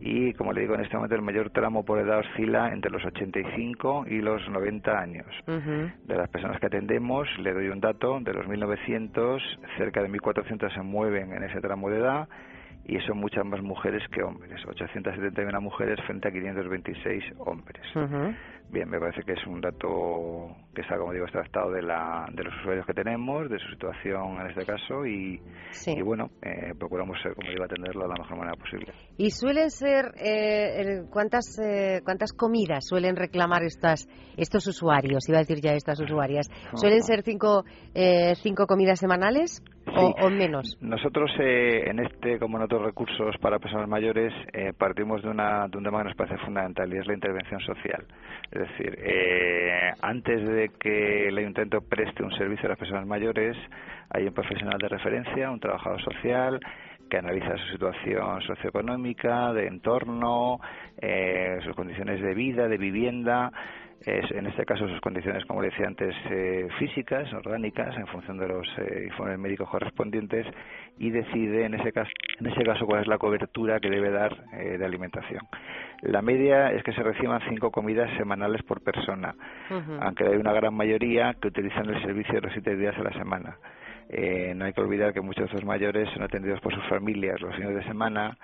[0.00, 3.04] y, como le digo, en este momento el mayor tramo por edad oscila entre los
[3.04, 5.26] 85 y los 90 años.
[5.46, 9.40] De las personas que atendemos, le doy un dato, de los 1.900,
[9.76, 12.28] cerca de 1.400 se mueven en ese tramo de edad
[12.86, 17.82] y son muchas más mujeres que hombres, 871 mujeres frente a 526 hombres.
[18.70, 22.42] Bien, me parece que es un dato que está, como digo, extractado de, la, de
[22.42, 25.92] los usuarios que tenemos, de su situación en este caso y, Sí.
[25.96, 28.92] y bueno, eh, procuramos, como digo, atenderlo de la mejor manera posible.
[29.16, 35.28] ¿Y suelen ser eh, cuántas eh, cuántas comidas suelen reclamar estas estos usuarios?
[35.28, 36.48] Iba a decir ya estas usuarias.
[36.74, 39.62] ¿Suelen ser cinco eh, cinco comidas semanales
[39.96, 40.76] o, o menos?
[40.80, 45.68] Nosotros eh, en este, como en otros recursos para personas mayores, eh, partimos de, una,
[45.68, 48.04] de un tema que nos parece fundamental y es la intervención social.
[48.50, 53.56] Es decir, eh, antes de que el ayuntamiento preste un servicio a las personas mayores,
[54.10, 56.60] hay un profesional de referencia, un trabajador social,
[57.08, 60.58] que analiza su situación socioeconómica, de entorno,
[61.00, 63.52] eh, sus condiciones de vida, de vivienda,
[64.02, 68.48] es, en este caso sus condiciones, como decía antes, eh, físicas, orgánicas, en función de
[68.48, 70.46] los eh, informes médicos correspondientes,
[70.98, 74.36] y decide en ese caso, en ese caso cuál es la cobertura que debe dar
[74.52, 75.40] eh, de alimentación.
[76.02, 79.34] La media es que se reciban cinco comidas semanales por persona,
[80.00, 83.12] aunque hay una gran mayoría que utilizan el servicio de los siete días a la
[83.12, 83.56] semana.
[84.08, 87.40] Eh, no hay que olvidar que muchos de estos mayores son atendidos por sus familias
[87.40, 88.36] los fines de semana,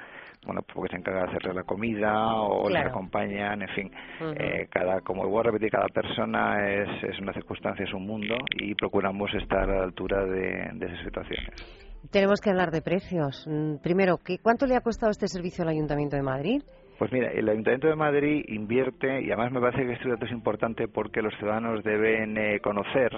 [0.45, 3.91] bueno, porque se encarga de hacerles la comida o les acompañan, en fin.
[4.39, 8.37] Eh, cada, como voy a repetir, cada persona es, es una circunstancia, es un mundo
[8.59, 11.91] y procuramos estar a la altura de, de esas situaciones.
[12.11, 13.47] Tenemos que hablar de precios.
[13.47, 16.63] Mm, Primero, ¿qué, ¿cuánto le ha costado este servicio al Ayuntamiento de Madrid?
[16.99, 20.33] Pues mira, el Ayuntamiento de Madrid invierte, y además me parece que este dato es
[20.33, 23.13] importante porque los ciudadanos deben eh, conocer,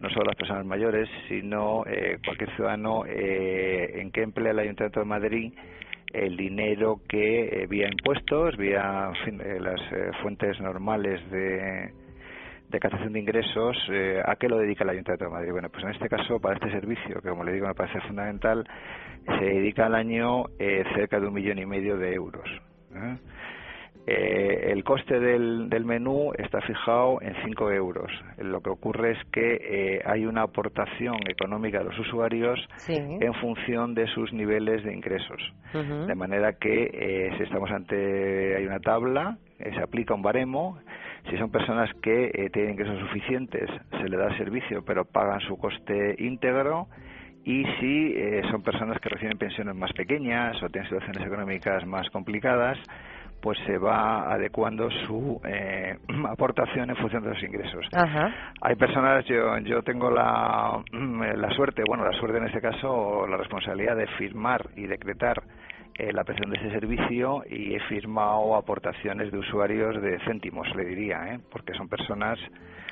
[0.00, 5.00] no solo las personas mayores, sino eh, cualquier ciudadano, eh, en qué emplea el Ayuntamiento
[5.00, 5.52] de Madrid
[6.12, 11.92] el dinero que eh, vía impuestos, vía fin, eh, las eh, fuentes normales de,
[12.68, 15.52] de captación de ingresos, eh, ¿a qué lo dedica el Ayuntamiento de Madrid?
[15.52, 18.66] Bueno, pues en este caso, para este servicio, que como le digo me parece fundamental,
[19.26, 22.48] se dedica al año eh, cerca de un millón y medio de euros.
[24.06, 24.70] ¿Eh?
[24.72, 28.10] El coste del, del menú está fijado en 5 euros.
[28.38, 32.94] Lo que ocurre es que eh, hay una aportación económica de los usuarios Sí.
[32.96, 35.40] en función de sus niveles de ingresos.
[36.06, 40.78] De manera que eh, si estamos ante, hay una tabla, eh, se aplica un baremo,
[41.28, 45.40] si son personas que eh, tienen ingresos suficientes, se le da el servicio, pero pagan
[45.40, 46.86] su coste íntegro,
[47.44, 52.08] y si eh, son personas que reciben pensiones más pequeñas o tienen situaciones económicas más
[52.10, 52.78] complicadas,
[53.40, 55.96] pues se va adecuando su eh,
[56.28, 57.86] aportación en función de los ingresos.
[57.92, 58.52] Ajá.
[58.60, 63.36] Hay personas, yo, yo tengo la, la suerte, bueno, la suerte en este caso, la
[63.36, 65.42] responsabilidad de firmar y decretar
[65.98, 70.84] eh, la prestación de ese servicio y he firmado aportaciones de usuarios de céntimos, le
[70.84, 71.40] diría, ¿eh?
[71.50, 72.38] porque son personas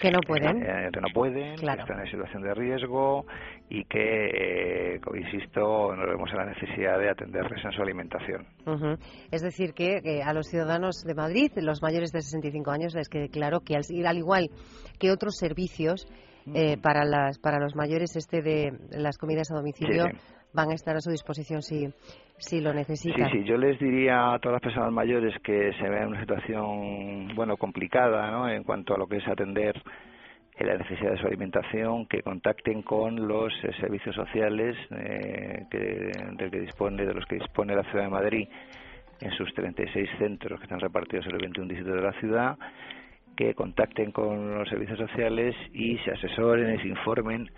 [0.01, 0.63] Que no pueden.
[0.63, 1.77] eh, que no pueden, Claro.
[1.77, 3.27] que están en situación de riesgo
[3.69, 8.47] y que, eh, como insisto, nos vemos en la necesidad de atenderles en su alimentación.
[8.67, 8.97] Ujú.
[9.31, 13.09] Es decir, que, que a los ciudadanos de Madrid, los mayores de 65 años, les
[13.09, 14.49] quede claro que al, al igual
[14.99, 16.07] que otros servicios
[16.55, 20.35] eh, para, las, para los mayores, este de las comidas a domicilio, Sí, sí.
[20.55, 21.89] Van a estar a su disposición si,
[22.39, 23.31] si lo Sí, necesitan.
[23.31, 27.35] sí, yo les diría a todas las personas mayores que se ven en una situación,
[27.35, 28.49] bueno, complicada, ¿no?
[28.49, 29.75] En cuanto a lo que es atender
[30.61, 36.51] la necesidad de su alimentación, que contacten con los eh, servicios sociales eh, que, del
[36.51, 38.49] que dispone, de los que dispone la ciudad de Madrid
[39.21, 42.59] en sus 36 centros que están repartidos en los 21 distritos de la ciudad,
[43.37, 47.51] que contacten con los servicios sociales y se asesoren y se informen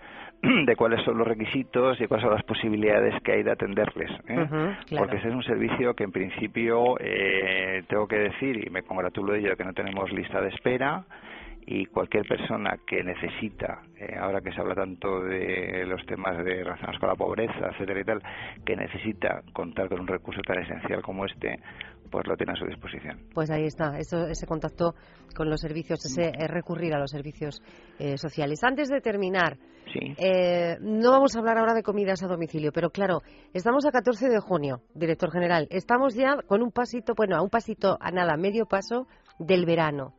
[0.67, 4.11] de cuáles son los requisitos y cuáles son las posibilidades que hay de atenderles.
[4.29, 4.47] ¿eh?
[4.49, 4.77] Claro.
[4.97, 9.33] Porque ese es un servicio que en principio eh, tengo que decir y me congratulo
[9.33, 11.05] de ello que no tenemos lista de espera
[11.67, 16.63] y cualquier persona que necesita, eh, ahora que se habla tanto de los temas de
[16.63, 18.23] relacionados con la pobreza, etcétera y tal,
[18.65, 21.59] que necesita contar con un recurso tan esencial como este,
[22.11, 23.21] pues lo tiene a su disposición.
[23.35, 24.95] Pues ahí está, eso, ese contacto
[25.35, 27.63] con los servicios, ese eh, recurrir a los servicios
[27.99, 28.63] eh, sociales.
[28.63, 29.59] Antes de terminar,
[30.81, 33.23] no vamos a hablar ahora de comidas a domicilio, pero claro,
[33.55, 37.51] estamos a 14 de junio, director general, estamos ya con un pasito, bueno, a un
[37.51, 39.07] pasito, a nada, medio paso
[39.39, 40.15] del verano.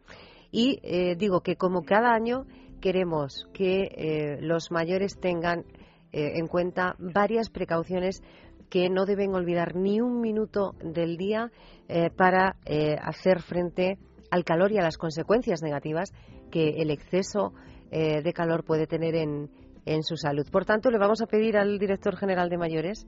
[0.52, 2.46] Y eh, digo que como cada año
[2.82, 5.66] queremos que eh, los mayores tengan
[6.12, 8.24] eh, en cuenta varias precauciones
[8.70, 11.52] que no deben olvidar ni un minuto del día
[12.18, 12.58] para
[13.02, 13.98] hacer frente
[14.30, 16.14] al calor y a las consecuencias negativas
[16.52, 17.54] que el exceso
[17.92, 19.50] de calor puede tener en,
[19.86, 20.46] en su salud.
[20.52, 23.08] Por tanto, le vamos a pedir al director general de mayores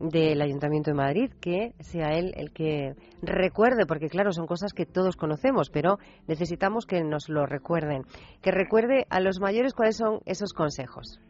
[0.00, 4.86] del Ayuntamiento de Madrid, que sea él el que recuerde, porque claro, son cosas que
[4.86, 8.04] todos conocemos, pero necesitamos que nos lo recuerden,
[8.40, 11.20] que recuerde a los mayores cuáles son esos consejos.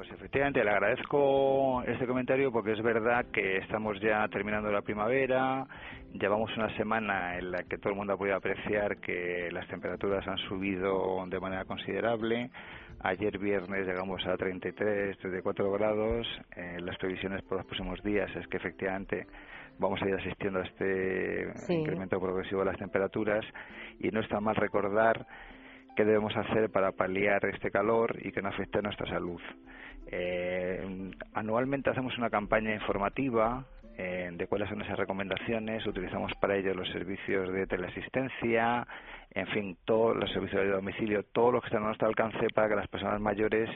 [0.00, 5.66] Pues efectivamente, le agradezco este comentario porque es verdad que estamos ya terminando la primavera,
[6.14, 10.26] llevamos una semana en la que todo el mundo ha podido apreciar que las temperaturas
[10.26, 12.50] han subido de manera considerable,
[13.02, 16.26] Ayer viernes llegamos a 33, 34 grados.
[16.56, 19.26] Eh, las previsiones por los próximos días es que efectivamente
[19.78, 23.44] vamos a ir asistiendo a este incremento progresivo de las temperaturas
[23.98, 25.26] y no está mal recordar
[25.96, 29.40] qué debemos hacer para paliar este calor y que no afecte a nuestra salud.
[30.12, 33.64] Eh, anualmente hacemos una campaña informativa
[33.96, 35.86] eh, de cuáles son esas recomendaciones.
[35.86, 38.86] Utilizamos para ello los servicios de teleasistencia,
[39.32, 42.68] en fin, todos los servicios de domicilio, todo lo que está a nuestro alcance para
[42.68, 43.68] que las personas mayores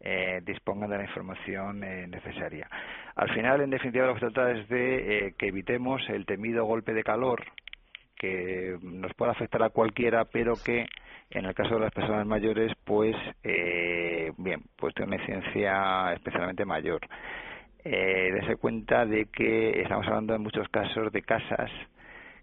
[0.00, 2.68] eh, dispongan de la información eh, necesaria.
[3.16, 6.94] Al final, en definitiva, lo que se trata es de que evitemos el temido golpe
[6.94, 7.44] de calor
[8.16, 10.86] que nos puede afectar a cualquiera, pero que
[11.30, 13.16] en el caso de las personas mayores, pues
[14.36, 17.00] bien, pues tiene una incidencia especialmente mayor.
[17.88, 21.70] Eh, dese cuenta de que estamos hablando en muchos casos de casas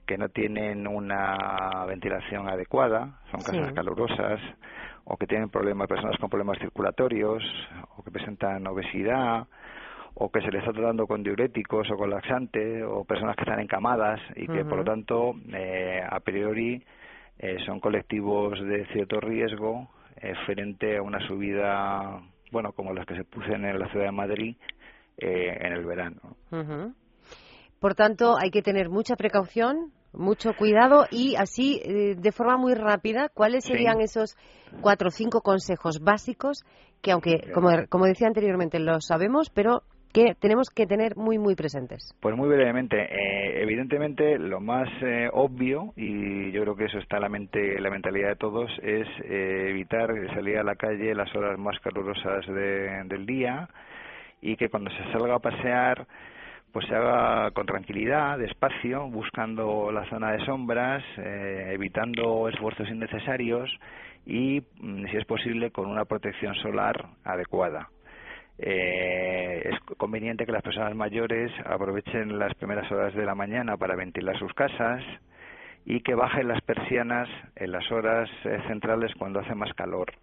[0.05, 4.39] que no tienen una ventilación adecuada, son casas calurosas,
[5.03, 7.43] o que tienen problemas, personas con problemas circulatorios,
[7.97, 9.47] o que presentan obesidad,
[10.13, 13.59] o que se les está tratando con diuréticos o con laxantes, o personas que están
[13.59, 16.81] encamadas y que, por lo tanto, eh, a priori
[17.39, 23.15] eh, son colectivos de cierto riesgo eh, frente a una subida, bueno, como las que
[23.15, 24.55] se puso en la ciudad de Madrid,
[25.17, 26.21] eh, en el verano.
[27.79, 32.75] Por tanto, hay que tener mucha precaución, mucho cuidado y así, eh, de forma muy
[32.75, 34.37] rápida, ¿cuáles serían esos
[34.81, 36.63] cuatro o cinco consejos básicos
[37.01, 39.83] que, aunque, como, como decía anteriormente, lo sabemos, pero
[40.13, 42.13] que tenemos que tener muy, muy presentes?
[42.21, 42.97] Pues muy brevemente.
[42.97, 44.87] Eh, evidentemente, lo más
[45.31, 49.07] obvio, y yo creo que eso está en la, mente, la mentalidad de todos, es
[49.25, 53.67] evitar salir a la calle las horas más calurosas del día,
[54.41, 56.05] y que cuando se salga a pasear
[56.73, 63.69] pues se haga con tranquilidad, despacio, buscando la zona de sombras, eh, evitando esfuerzos innecesarios
[64.25, 67.89] y, mm, si es posible, con una protección solar adecuada.
[68.65, 73.97] Eh, es conveniente que las personas mayores aprovechen las primeras horas de la mañana para
[73.97, 75.03] ventilar sus casas
[75.85, 80.13] y que bajen las persianas en las horas eh, centrales cuando hace más calor.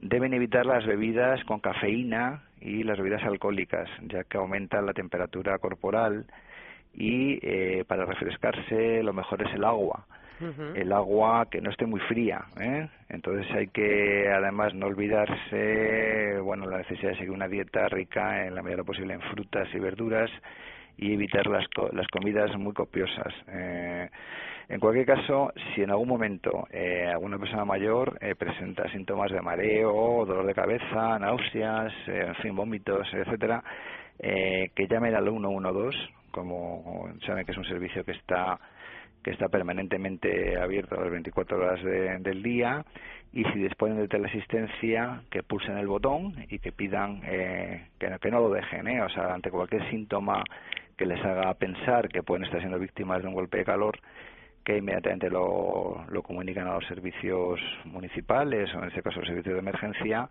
[0.00, 5.58] Deben evitar las bebidas con cafeína y las bebidas alcohólicas, ya que aumentan la temperatura
[5.58, 6.24] corporal
[6.94, 10.06] y eh, para refrescarse lo mejor es el agua.
[10.74, 12.88] El agua que no esté muy fría, ¿eh?
[13.08, 18.54] entonces hay que además no olvidarse, bueno, la necesidad de seguir una dieta rica en
[18.54, 20.30] la medida de lo posible en frutas y verduras
[20.96, 23.32] y evitar las, las comidas muy copiosas.
[23.48, 24.08] Eh,
[24.68, 29.42] en cualquier caso, si en algún momento eh, alguna persona mayor eh, presenta síntomas de
[29.42, 33.62] mareo, dolor de cabeza, náuseas, eh, en fin, vómitos, etcétera,
[34.18, 35.98] que llamen al 112,
[36.30, 38.58] como saben que es un servicio que está
[39.24, 42.84] que está permanentemente abierto a las 24 horas del día
[43.32, 48.40] y si disponen de teleasistencia que pulsen el botón y que pidan que, que, no
[48.40, 49.02] lo dejen, ¿eh?
[49.02, 50.44] o sea, ante cualquier síntoma
[50.96, 53.98] que les haga pensar que pueden estar siendo víctimas de un golpe de calor,
[54.62, 59.54] que inmediatamente lo, lo comunican a los servicios municipales o en este caso los servicios
[59.54, 60.28] de emergencia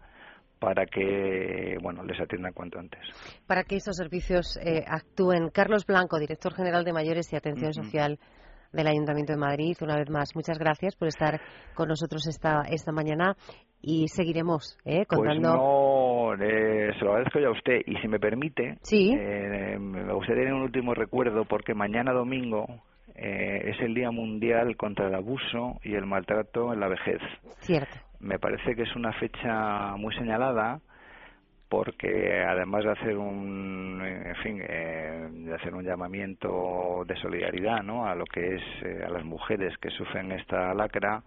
[0.59, 3.01] para que bueno les atiendan cuanto antes.
[3.47, 5.49] Para que esos servicios eh, actúen.
[5.49, 8.20] Carlos Blanco, director general de Mayores y Atención Social
[8.74, 11.39] del Ayuntamiento de Madrid, una vez más, muchas gracias por estar
[11.74, 13.36] con nosotros esta, esta mañana
[13.82, 15.49] y seguiremos eh, pues contando.
[15.49, 19.13] Pues no, eh, se lo agradezco ya a usted y si me permite, ¿Sí?
[19.13, 22.65] eh, me gustaría tener un último recuerdo porque mañana domingo
[23.15, 27.21] eh, es el Día Mundial contra el Abuso y el Maltrato en la Vejez.
[27.59, 27.95] Cierto.
[28.19, 30.80] Me parece que es una fecha muy señalada
[31.74, 38.05] porque además de hacer un en fin eh, de hacer un llamamiento de solidaridad ¿no?
[38.05, 41.24] a lo que es eh, a las mujeres que sufren esta lacra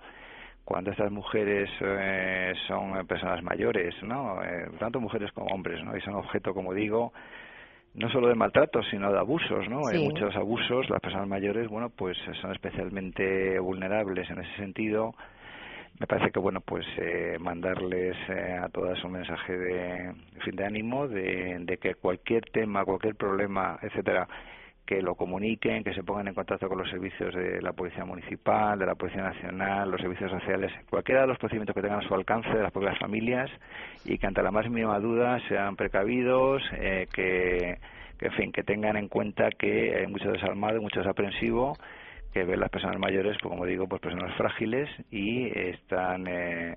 [0.65, 4.39] cuando estas mujeres eh, son personas mayores no
[4.79, 7.13] tanto mujeres como hombres no y son objeto como digo
[7.95, 10.89] no solo de maltrato sino de abusos no hay muchos abusos.
[10.89, 15.13] Las personas mayores bueno pues son especialmente vulnerables en ese sentido
[15.99, 20.13] me parece que bueno pues eh, mandarles eh, a todas un mensaje de
[20.45, 24.29] fin de ánimo de, de, que cualquier tema cualquier problema etcétera
[24.85, 28.79] que lo comuniquen que se pongan en contacto con los servicios de la policía municipal
[28.79, 32.15] de la policía nacional los servicios sociales cualquiera de los procedimientos que tengan a su
[32.15, 33.51] alcance de las propias familias
[34.05, 37.79] y que ante la más mínima duda sean precavidos eh, que
[38.21, 41.75] en fin que tengan en cuenta que hay mucho desarmado mucho desaprensivo
[42.33, 46.77] que ven las personas mayores, pues como digo, pues personas frágiles y están eh,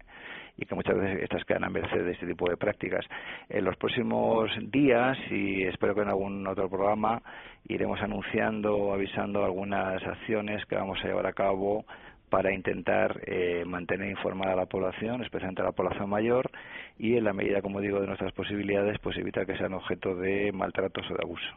[0.59, 3.05] y que muchas veces estas quedan a merced de este tipo de prácticas.
[3.47, 7.21] En los próximos días, y espero que en algún otro programa,
[7.67, 11.85] iremos anunciando avisando algunas acciones que vamos a llevar a cabo
[12.29, 16.51] para intentar eh, mantener informada a la población, especialmente a la población mayor,
[16.97, 20.51] y en la medida, como digo, de nuestras posibilidades, pues evitar que sean objeto de
[20.51, 21.47] maltratos o de abuso.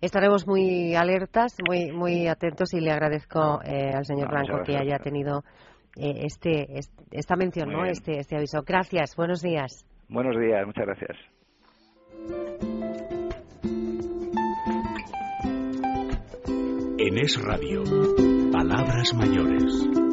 [0.00, 4.98] Estaremos muy alertas, muy muy atentos y le agradezco eh, al señor Blanco que haya
[4.98, 5.44] tenido
[5.96, 6.80] eh, este,
[7.10, 7.84] esta mención, ¿no?
[7.84, 8.62] Este, este aviso.
[8.66, 9.14] Gracias.
[9.16, 9.84] Buenos días.
[10.08, 10.66] Buenos días.
[10.66, 11.18] Muchas gracias.
[16.98, 17.82] En Es Radio,
[18.52, 20.09] Palabras Mayores.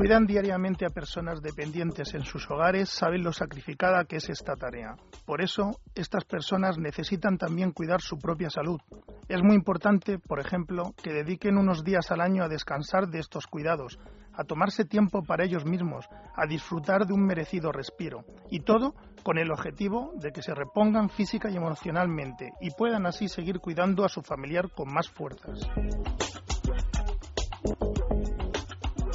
[0.00, 4.96] Cuidan diariamente a personas dependientes en sus hogares saben lo sacrificada que es esta tarea.
[5.26, 8.80] Por eso, estas personas necesitan también cuidar su propia salud.
[9.28, 13.46] Es muy importante, por ejemplo, que dediquen unos días al año a descansar de estos
[13.46, 13.98] cuidados,
[14.32, 19.36] a tomarse tiempo para ellos mismos, a disfrutar de un merecido respiro, y todo con
[19.36, 24.08] el objetivo de que se repongan física y emocionalmente y puedan así seguir cuidando a
[24.08, 25.68] su familiar con más fuerzas.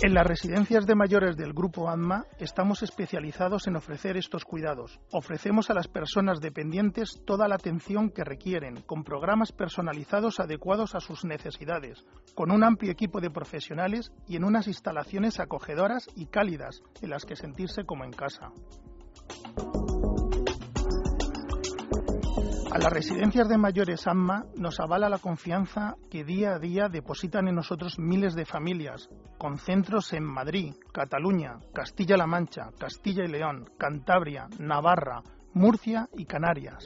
[0.05, 4.99] En las residencias de mayores del Grupo ANMA estamos especializados en ofrecer estos cuidados.
[5.11, 10.99] Ofrecemos a las personas dependientes toda la atención que requieren, con programas personalizados adecuados a
[10.99, 16.83] sus necesidades, con un amplio equipo de profesionales y en unas instalaciones acogedoras y cálidas
[17.01, 18.51] en las que sentirse como en casa.
[22.75, 27.47] A las residencias de mayores AMMA nos avala la confianza que día a día depositan
[27.47, 29.07] en nosotros miles de familias,
[29.37, 35.23] con centros en Madrid, Cataluña, Castilla-La Mancha, Castilla y León, Cantabria, Navarra,
[35.53, 36.83] Murcia y Canarias.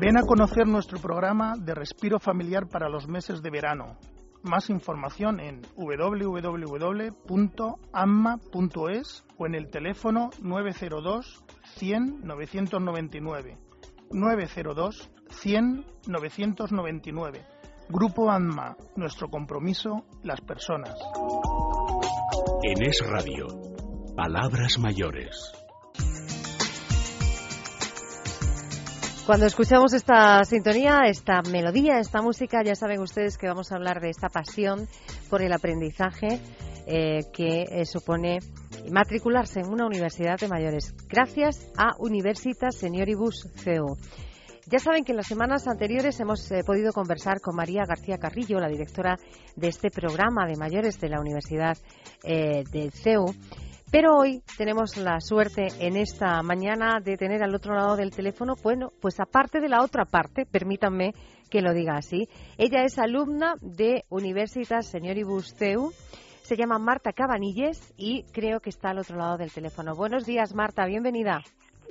[0.00, 3.98] Ven a conocer nuestro programa de respiro familiar para los meses de verano.
[4.42, 6.54] Más información en www.amma.es
[9.36, 11.44] o en el teléfono 902
[11.76, 13.58] 100 999.
[14.10, 17.44] 902 100 999.
[17.88, 20.94] Grupo ANMA, nuestro compromiso, las personas.
[22.62, 23.46] En Es Radio,
[24.16, 25.52] palabras mayores.
[29.26, 34.00] Cuando escuchamos esta sintonía, esta melodía, esta música, ya saben ustedes que vamos a hablar
[34.00, 34.88] de esta pasión
[35.28, 36.40] por el aprendizaje
[36.86, 38.38] eh, que eh, supone
[38.90, 43.96] matricularse en una universidad de mayores, gracias a Universitas Senioribus CEU.
[44.68, 48.58] Ya saben que en las semanas anteriores hemos eh, podido conversar con María García Carrillo,
[48.58, 49.16] la directora
[49.54, 51.78] de este programa de mayores de la Universidad
[52.24, 53.26] eh, de CEU.
[53.92, 58.54] Pero hoy tenemos la suerte en esta mañana de tener al otro lado del teléfono,
[58.60, 61.14] bueno, pues aparte de la otra parte, permítanme
[61.48, 62.28] que lo diga así,
[62.58, 65.92] ella es alumna de Universitas Senioribus CEU
[66.46, 69.96] se llama Marta Cabanilles y creo que está al otro lado del teléfono.
[69.96, 71.42] Buenos días, Marta, bienvenida.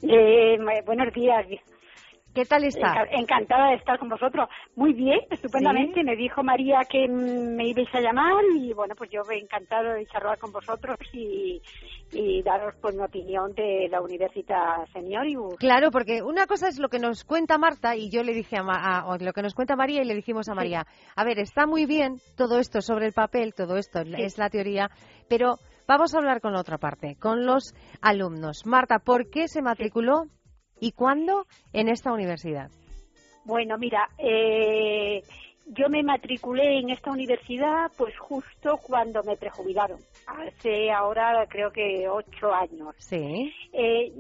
[0.01, 1.45] Eh, buenos días.
[2.35, 3.07] ¿Qué tal está?
[3.11, 4.49] Encantada de estar con vosotros.
[4.75, 6.03] Muy bien, estupendamente.
[6.03, 9.93] Me dijo María que me ibais a llamar y bueno, pues yo me he encantado
[9.93, 11.61] de charlar con vosotros y,
[12.43, 15.55] daros pues mi opinión de la Universidad Senioribus.
[15.55, 19.17] Claro, porque una cosa es lo que nos cuenta Marta y yo le dije a,
[19.17, 22.17] lo que nos cuenta María y le dijimos a María, a ver, está muy bien
[22.35, 24.89] todo esto sobre el papel, todo esto es la teoría,
[25.29, 25.55] pero
[25.87, 28.65] vamos a hablar con la otra parte, con los alumnos.
[28.65, 30.25] Marta, ¿por qué se matriculó?
[30.79, 32.69] ¿Y cuándo en esta universidad?
[33.45, 35.23] Bueno, mira, eh,
[35.67, 42.07] yo me matriculé en esta universidad pues justo cuando me prejubilaron, hace ahora creo que
[42.07, 42.95] ocho años.
[42.99, 43.51] Sí.
[43.73, 44.11] Eh,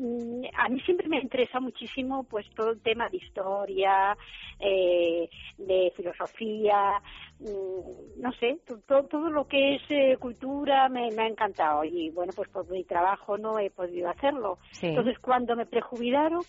[0.57, 4.17] a mí siempre me interesa muchísimo pues todo el tema de historia,
[4.59, 7.01] eh, de filosofía,
[7.39, 12.09] mm, no sé, todo, todo lo que es eh, cultura me, me, ha encantado y
[12.09, 14.57] bueno, pues por mi trabajo no he podido hacerlo.
[14.81, 16.41] Entonces cuando me prejubilaron,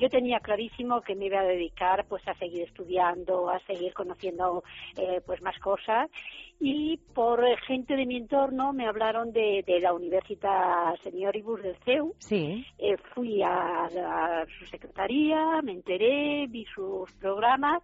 [0.00, 4.64] yo tenía clarísimo que me iba a dedicar pues a seguir estudiando, a seguir conociendo
[4.96, 6.10] eh, pues más cosas
[6.58, 12.14] y por gente de mi entorno me hablaron de, la Universidad Senioribus del CEU.
[12.18, 12.64] Sí.
[12.78, 17.82] Eh, fui a, a, su secretaría, me enteré, vi sus programas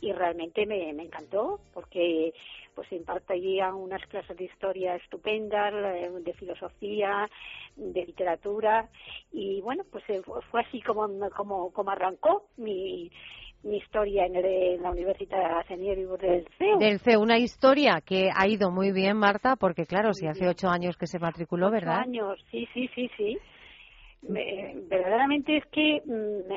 [0.00, 2.32] y realmente me, me encantó porque
[2.78, 5.74] pues impartían unas clases de historia estupendas,
[6.22, 7.28] de filosofía,
[7.74, 8.88] de literatura
[9.32, 13.10] y bueno, pues eh, fue así como, como, como arrancó mi,
[13.64, 16.78] mi historia en, la Universidad Señor del CEU.
[16.78, 20.68] Del CEU, una historia que ha ido muy bien, Marta, porque claro, si hace ocho
[20.68, 22.02] años que se matriculó, ¿verdad?
[22.02, 23.38] Ocho años, sí, sí, sí, sí.
[24.22, 26.48] verdaderamente es que mm,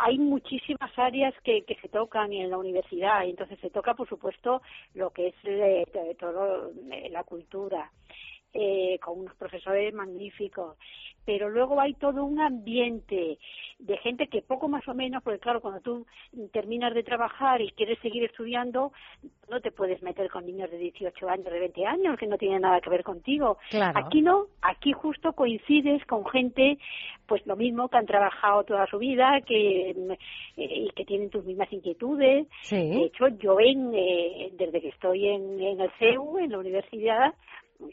[0.00, 4.62] hay muchísimas áreas que, que se tocan en la universidad entonces se toca por supuesto
[4.94, 5.84] lo que es eh,
[6.18, 7.90] todo eh, la cultura
[8.52, 10.76] eh, con unos profesores magníficos
[11.28, 13.38] pero luego hay todo un ambiente
[13.78, 16.06] de gente que poco más o menos, porque claro, cuando tú
[16.54, 18.92] terminas de trabajar y quieres seguir estudiando,
[19.50, 22.62] no te puedes meter con niños de 18 años, de 20 años, que no tienen
[22.62, 23.58] nada que ver contigo.
[23.94, 26.78] Aquí no, aquí justo coincides con gente,
[27.26, 30.16] pues lo mismo, que han trabajado toda su vida, que, eh,
[30.56, 32.46] y que tienen tus mismas inquietudes.
[32.70, 37.34] De hecho, yo en, eh, desde que estoy en, en el CEU, en la universidad,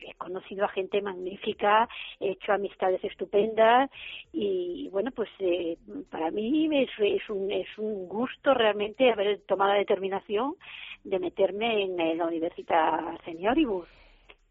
[0.01, 1.87] he conocido a gente magnífica,
[2.19, 3.89] he hecho amistades estupendas
[4.33, 5.77] y bueno, pues eh,
[6.09, 10.55] para mí es, es, un, es un gusto realmente haber tomado la determinación
[11.03, 13.87] de meterme en, la Universidad Senioribus.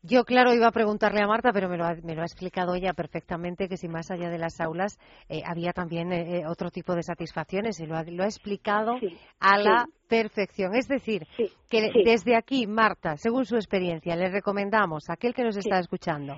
[0.07, 2.75] Yo, claro, iba a preguntarle a Marta, pero me lo ha, me lo ha explicado
[2.75, 4.99] ella perfectamente, que si más allá de las aulas
[5.31, 7.81] eh, había también eh, eh, otro tipo de satisfacciones.
[7.81, 8.97] Y lo ha, lo ha explicado
[9.41, 10.75] a la perfección.
[10.75, 11.27] Es decir,
[11.71, 16.37] que desde aquí, Marta, según su experiencia, le recomendamos a aquel que nos está escuchando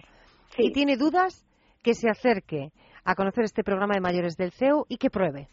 [0.57, 1.45] y tiene dudas,
[1.83, 2.71] que se acerque
[3.05, 5.49] a conocer este programa de mayores del CEU y que pruebe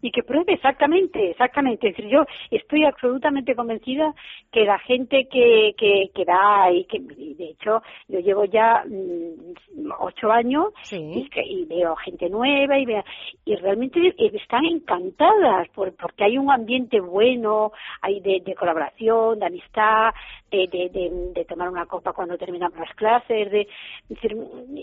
[0.00, 1.88] y que pruebe exactamente, exactamente.
[1.88, 4.14] Es decir, yo estoy absolutamente convencida
[4.52, 9.90] que la gente que, que, que da y que, de hecho, yo llevo ya mm,
[9.98, 13.02] ocho años y, y, veo gente nueva y, veo,
[13.44, 19.46] y realmente están encantadas por, porque hay un ambiente bueno, hay de, de colaboración, de
[19.46, 20.12] amistad,
[20.50, 23.50] de, de, de, tomar una copa cuando terminamos las clases.
[23.50, 23.68] De,
[24.08, 24.36] decir,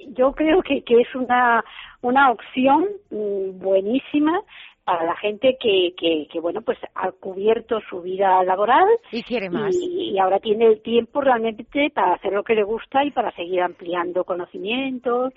[0.09, 1.63] yo creo que, que es una,
[2.01, 4.41] una opción mm, buenísima
[4.85, 9.49] para la gente que, que, que, bueno pues ha cubierto su vida laboral y quiere
[9.49, 13.31] más y, ahora tiene el tiempo realmente para hacer lo que le gusta y para
[13.31, 15.33] seguir ampliando conocimientos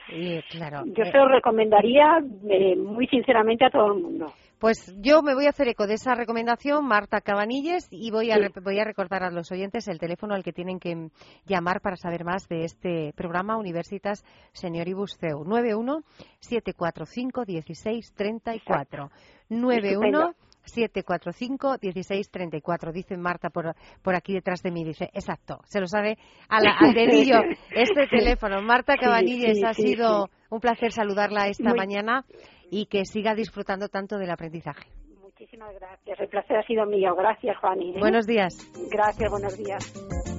[0.51, 2.19] claro, yo se lo eh, recomendaría
[2.49, 4.27] eh, muy sinceramente a todo el mundo
[4.59, 8.39] pues yo me voy a hacer eco de esa recomendación, Marta Cabanilles, y voy a,
[8.61, 11.11] voy a recordar a los oyentes el teléfono al que tienen que
[11.47, 15.45] llamar para saber más de este programa Universitas Senioribus CEU.
[15.45, 16.03] 91
[16.41, 19.11] 745 1634.
[19.49, 20.35] 91
[20.69, 22.93] 745 1634.
[22.93, 24.85] Dice Marta por, por aquí detrás de mí.
[24.85, 26.19] Dice, exacto, se lo sabe
[26.49, 27.41] a la, al dedillo
[27.71, 28.63] este teléfono.
[28.63, 32.25] Marta Cabanilles, ha sido un placer saludarla esta mañana
[32.71, 34.91] y que siga disfrutando tanto del aprendizaje.
[35.21, 36.21] Muchísimas gracias.
[36.21, 37.15] El placer ha sido mío.
[37.15, 37.81] Gracias, Juan.
[37.81, 37.95] ¿eh?
[37.99, 38.55] Buenos días.
[38.91, 40.38] Gracias, buenos días.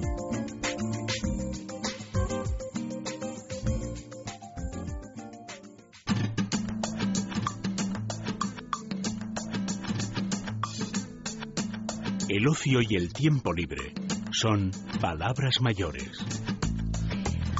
[12.32, 13.92] El ocio y el tiempo libre
[14.30, 14.70] son
[15.00, 16.12] palabras mayores.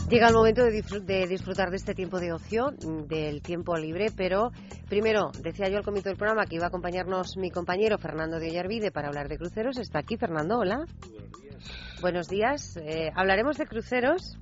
[0.09, 2.71] Llega el momento de, disfrutar de este tiempo de ocio,
[3.09, 4.53] del tiempo libre, pero
[4.89, 8.51] primero, decía yo al comienzo del programa que iba a acompañarnos mi compañero Fernando de
[8.51, 9.77] Ollarvide para hablar de cruceros.
[9.77, 10.87] Está aquí, Fernando, hola.
[12.01, 12.77] Buenos días.
[12.77, 14.39] Eh, hablaremos de cruceros,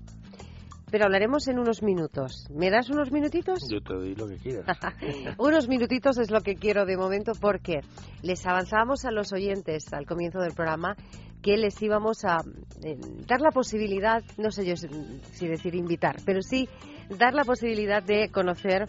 [0.91, 2.47] pero hablaremos en unos minutos.
[2.51, 3.69] ¿Me das unos minutitos?
[3.71, 4.65] Yo te doy lo que quieras.
[5.39, 7.81] unos minutitos es lo que quiero de momento porque
[8.23, 10.97] les avanzábamos a los oyentes al comienzo del programa
[11.43, 12.39] que les íbamos a
[12.83, 16.69] eh, dar la posibilidad, no sé yo si decir invitar, pero sí
[17.17, 18.89] dar la posibilidad de conocer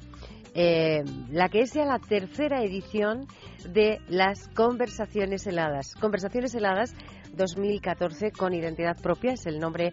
[0.55, 3.27] eh, la que es ya la tercera edición
[3.71, 5.93] de las Conversaciones Heladas.
[5.95, 6.95] Conversaciones Heladas
[7.33, 9.91] 2014 con identidad propia es el nombre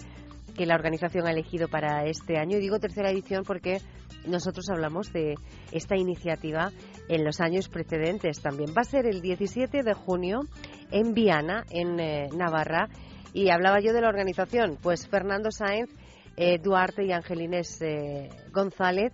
[0.57, 2.57] que la organización ha elegido para este año.
[2.57, 3.81] Y digo tercera edición porque
[4.27, 5.35] nosotros hablamos de
[5.73, 6.71] esta iniciativa
[7.09, 8.71] en los años precedentes también.
[8.77, 10.41] Va a ser el 17 de junio
[10.91, 12.89] en Viana, en eh, Navarra.
[13.33, 15.91] Y hablaba yo de la organización, pues Fernando Sáenz,
[16.37, 19.13] eh, Duarte y Angelines eh, González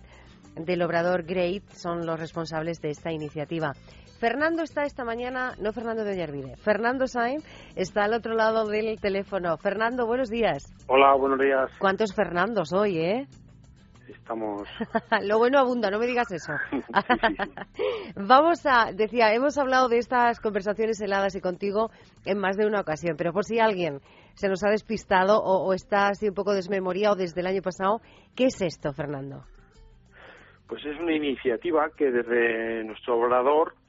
[0.55, 3.73] del Obrador Great son los responsables de esta iniciativa.
[4.23, 7.43] Fernando está esta mañana, no Fernando de Ollarvide, Fernando Sainz
[7.75, 9.57] está al otro lado del teléfono.
[9.57, 10.63] Fernando, buenos días.
[10.87, 11.69] Hola, buenos días.
[11.77, 13.27] ¿Cuántos Fernandos hoy, eh?
[14.07, 14.65] Estamos.
[15.23, 16.53] Lo bueno abunda, no me digas eso.
[18.15, 21.89] Vamos a, decía, hemos hablado de estas conversaciones heladas y contigo
[22.23, 23.99] en más de una ocasión, pero por si alguien
[24.35, 27.99] se nos ha despistado o, o está así un poco desmemoriado desde el año pasado,
[28.37, 29.43] ¿qué es esto, Fernando?
[30.69, 33.82] Pues es una iniciativa que desde nuestro obrador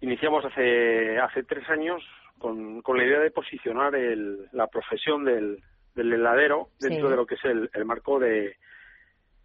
[0.00, 2.02] iniciamos hace, hace tres años
[2.38, 5.62] con, con la idea de posicionar el, la profesión del,
[5.94, 7.10] del heladero dentro Sí.
[7.10, 8.56] de lo que es el, el marco de,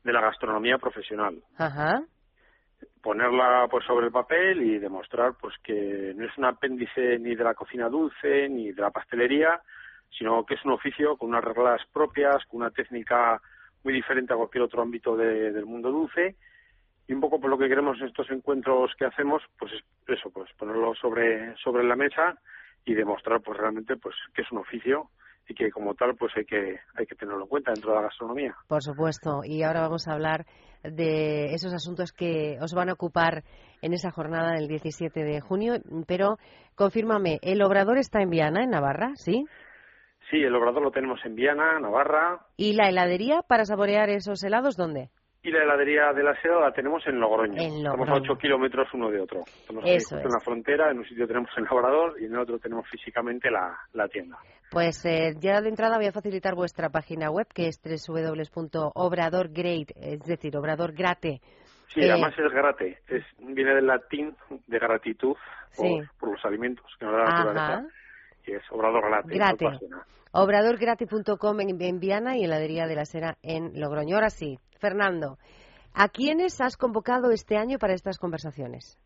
[0.04, 1.42] de la gastronomía profesional.
[1.58, 2.02] Ajá.
[3.02, 7.44] Ponerla pues sobre el papel y demostrar pues que no es un apéndice ni de
[7.44, 9.62] la cocina dulce ni de la pastelería,
[10.18, 13.42] sino que es un oficio con unas reglas propias, con una técnica
[13.84, 16.36] muy diferente a cualquier otro ámbito de- del mundo dulce
[17.08, 20.30] y un poco por lo que queremos en estos encuentros que hacemos pues es eso
[20.32, 22.40] pues ponerlo sobre sobre la mesa
[22.86, 25.10] y demostrar pues realmente pues que es un oficio
[25.48, 28.04] y que como tal pues hay que hay que tenerlo en cuenta dentro de la
[28.04, 29.42] gastronomía Por supuesto.
[29.44, 30.46] Y ahora vamos a hablar
[30.84, 33.44] de esos asuntos que os van a ocupar
[33.82, 35.76] en esa jornada del 17 de junio.
[36.08, 36.38] Pero
[36.76, 39.12] confírmame, ¿el obrador está en Viana, en Navarra?
[39.16, 39.46] ¿Sí?
[40.30, 44.76] sí el obrador lo tenemos en Viana Navarra ¿Y la heladería para saborear esos helados
[44.76, 45.10] dónde?
[45.46, 47.54] Y la heladería de la seda la tenemos en Logroño.
[47.62, 48.32] En Estamos a Logroño.
[48.34, 49.42] 8 kilómetros uno de otro.
[49.46, 50.26] Estamos Eso es.
[50.26, 53.52] en la frontera, en un sitio tenemos el obrador y en el otro tenemos físicamente
[53.52, 54.38] la, la tienda.
[54.72, 60.20] Pues eh, ya de entrada voy a facilitar vuestra página web, que es www.obradorgrate, es
[60.26, 61.42] decir, obradorgrate.
[61.94, 64.36] Sí, Eh, además es grate, es, viene del latín
[64.68, 65.36] de gratitud
[65.78, 65.88] por,
[66.20, 67.86] por los alimentos que nos da la naturaleza
[68.48, 69.36] Y es obrador grate.
[69.36, 69.66] Grate.
[70.32, 74.16] Obradorgrate.com en, en Viana y heladería de la Sera en Logroño.
[74.16, 75.38] Ahora sí, Fernando,
[75.94, 79.00] ¿a quiénes has convocado este año para estas conversaciones?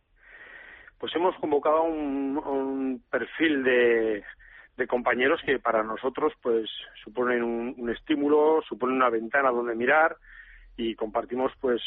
[0.98, 4.24] Pues hemos convocado un, un perfil de,
[4.76, 6.70] de compañeros que para nosotros pues
[7.04, 10.18] suponen un, un estímulo, suponen una ventana donde mirar
[10.78, 11.82] y compartimos pues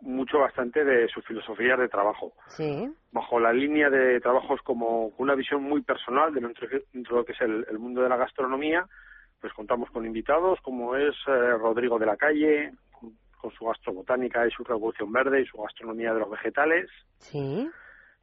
[0.00, 2.32] mucho bastante de sus filosofías de trabajo.
[2.48, 2.92] Sí.
[3.10, 7.24] Bajo la línea de trabajos como una visión muy personal de dentro, dentro de lo
[7.24, 8.86] que es el, el mundo de la gastronomía,
[9.40, 14.46] pues contamos con invitados como es eh, Rodrigo de la Calle, con, con su gastrobotánica
[14.46, 16.88] y su revolución verde y su gastronomía de los vegetales.
[17.18, 17.68] Sí.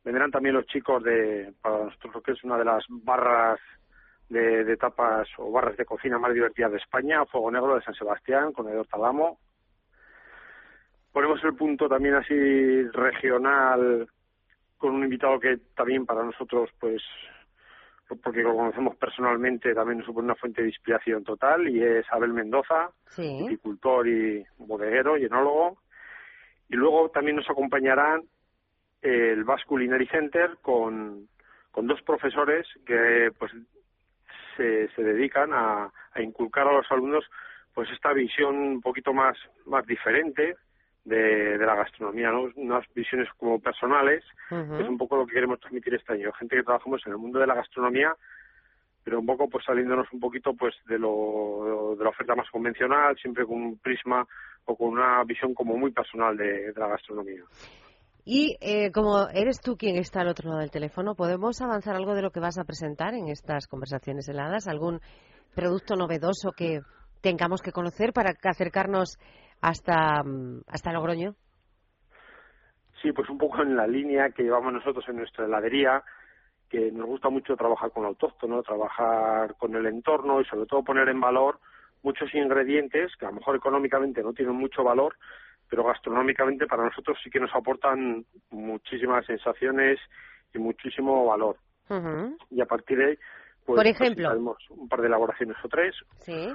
[0.03, 3.59] Vendrán también los chicos de, para nosotros lo que es una de las barras
[4.29, 7.95] de, de tapas o barras de cocina más divertidas de España, Fuego Negro de San
[7.95, 9.39] Sebastián, con Eduardo Talamo.
[11.11, 14.07] Ponemos el punto también así regional
[14.77, 17.01] con un invitado que también para nosotros, pues,
[18.23, 22.33] porque lo conocemos personalmente, también nos supone una fuente de inspiración total, y es Abel
[22.33, 23.39] Mendoza, Sí.
[23.47, 25.79] viticultor y bodeguero y enólogo.
[26.69, 28.21] Y luego también nos acompañarán
[29.01, 31.27] el Basque Culinary Center con,
[31.71, 33.51] con dos profesores que pues
[34.55, 37.25] se, se dedican a, a inculcar a los alumnos
[37.73, 40.55] pues esta visión un poquito más, más diferente
[41.09, 42.47] de, de la gastronomía, ¿no?
[42.55, 46.31] unas visiones como personales, que es un poco lo que queremos transmitir este año.
[46.33, 48.15] Gente que trabajamos en el mundo de la gastronomía,
[49.03, 53.17] pero un poco pues saliéndonos un poquito pues de lo de la oferta más convencional,
[53.17, 54.25] siempre con un prisma
[54.65, 57.43] o con una visión como muy personal de, de la gastronomía.
[58.25, 62.13] Y eh, como eres tú quien está al otro lado del teléfono, ¿podemos avanzar algo
[62.13, 64.67] de lo que vas a presentar en estas conversaciones heladas?
[64.67, 64.99] ¿Algún
[65.55, 66.81] producto novedoso que
[67.21, 69.17] tengamos que conocer para acercarnos
[69.61, 71.35] hasta, mm, hasta Logroño?
[73.01, 76.03] Sí, pues un poco en la línea que llevamos nosotros en nuestra heladería,
[76.69, 81.07] que nos gusta mucho trabajar con autóctono, trabajar con el entorno y sobre todo poner
[81.09, 81.59] en valor
[82.03, 85.15] muchos ingredientes que a lo mejor económicamente no tienen mucho valor,
[85.69, 89.99] pero gastronómicamente para nosotros sí que nos aportan muchísimas sensaciones
[90.53, 91.57] y muchísimo valor.
[92.51, 93.17] Y a partir de ahí,
[93.65, 94.55] pues, Por ejemplo.
[94.69, 95.95] un par de elaboraciones o tres.
[96.19, 96.53] Sí.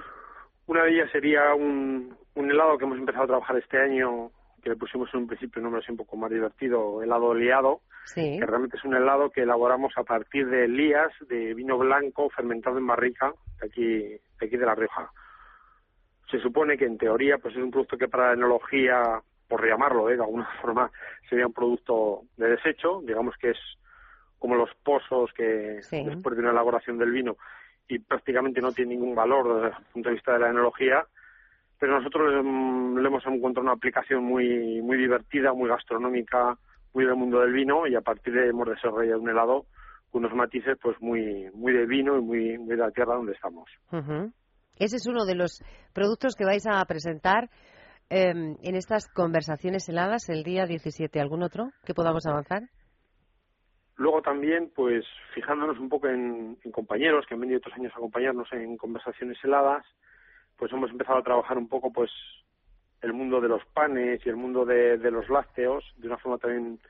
[0.67, 4.31] Una de ellas sería un, un helado que hemos empezado a trabajar este año,
[4.63, 7.81] que le pusimos en un principio un nombre así un poco más divertido, helado liado,
[8.07, 8.39] Sí.
[8.39, 12.77] que realmente es un helado que elaboramos a partir de lías de vino blanco fermentado
[12.77, 15.11] en barrica de aquí, de aquí de La Rioja.
[16.31, 20.11] Se supone que en teoría pues es un producto que para la enología, por llamarlo
[20.11, 20.17] ¿eh?
[20.17, 20.91] de alguna forma,
[21.31, 23.59] sería un producto de desecho, digamos que es
[24.39, 26.05] como los pozos que Sí.
[26.05, 27.37] después de una elaboración del vino
[27.89, 31.05] y prácticamente no tiene ningún valor desde el punto de vista de la enología,
[31.79, 36.57] pero nosotros mm, le hemos encontrado una aplicación muy muy divertida, muy gastronómica,
[36.95, 39.67] muy del mundo del vino y a partir de hemos desarrollado un helado
[40.13, 43.69] unos matices pues muy muy de vino y muy, muy de la tierra donde estamos.
[44.77, 45.63] Ese es uno de los
[45.93, 47.51] productos que vais a presentar
[48.11, 51.21] em, en estas conversaciones heladas el día 17.
[51.21, 52.63] ¿Algún otro que podamos avanzar?
[53.97, 58.53] Luego también, pues fijándonos un poco en, compañeros que han venido otros años a acompañarnos
[58.53, 59.85] en conversaciones heladas,
[60.57, 62.11] pues hemos empezado a trabajar un poco pues
[63.03, 66.81] el mundo de los panes y el mundo de, los lácteos de una forma también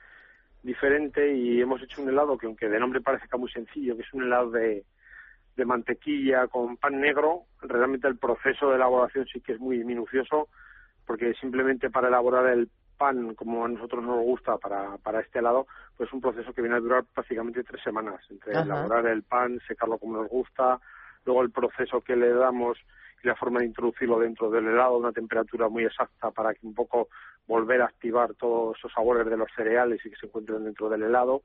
[0.62, 4.14] diferente y hemos hecho un helado que aunque de nombre parezca muy sencillo, que es
[4.14, 4.84] un helado de,
[5.56, 10.48] de mantequilla con pan negro, realmente el proceso de elaboración sí que es muy minucioso
[11.06, 12.70] porque simplemente para elaborar el
[13.36, 16.76] como a nosotros nos gusta para, para este helado, pues es un proceso que viene
[16.76, 20.80] a durar prácticamente tres semanas, entre elaborar el pan, secarlo como nos gusta,
[21.24, 22.78] luego el proceso que le damos
[23.22, 26.74] y la forma de introducirlo dentro del helado una temperatura muy exacta para que un
[26.74, 27.08] poco
[27.46, 31.02] volver a activar todos esos sabores de los cereales y que se encuentren dentro del
[31.02, 31.42] helado.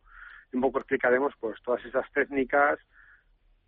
[0.51, 2.80] Y un poco explicaremos pues todas esas técnicas,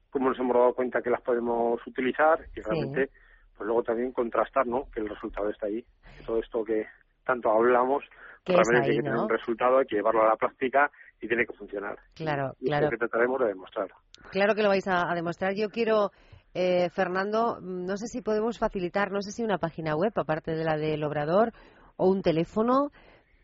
[0.09, 3.09] cómo nos hemos dado cuenta que las podemos utilizar y realmente
[3.55, 4.89] pues luego también contrastar, ¿no?
[4.91, 5.85] Que el resultado está ahí.
[6.25, 6.87] todo esto que
[7.25, 8.03] tanto hablamos,
[8.45, 11.53] realmente tiene que tener un resultado, hay que llevarlo a la práctica y tiene que
[11.53, 11.97] funcionar.
[12.15, 12.85] Claro, y claro.
[12.85, 13.87] Es lo que trataremos de demostrar.
[14.31, 15.53] Claro que lo vais a, demostrar.
[15.55, 16.11] Yo quiero,
[16.53, 20.63] eh, Fernando, no sé si podemos facilitar, no sé si una página web, aparte de
[20.63, 21.53] la del Obrador,
[21.97, 22.91] o un teléfono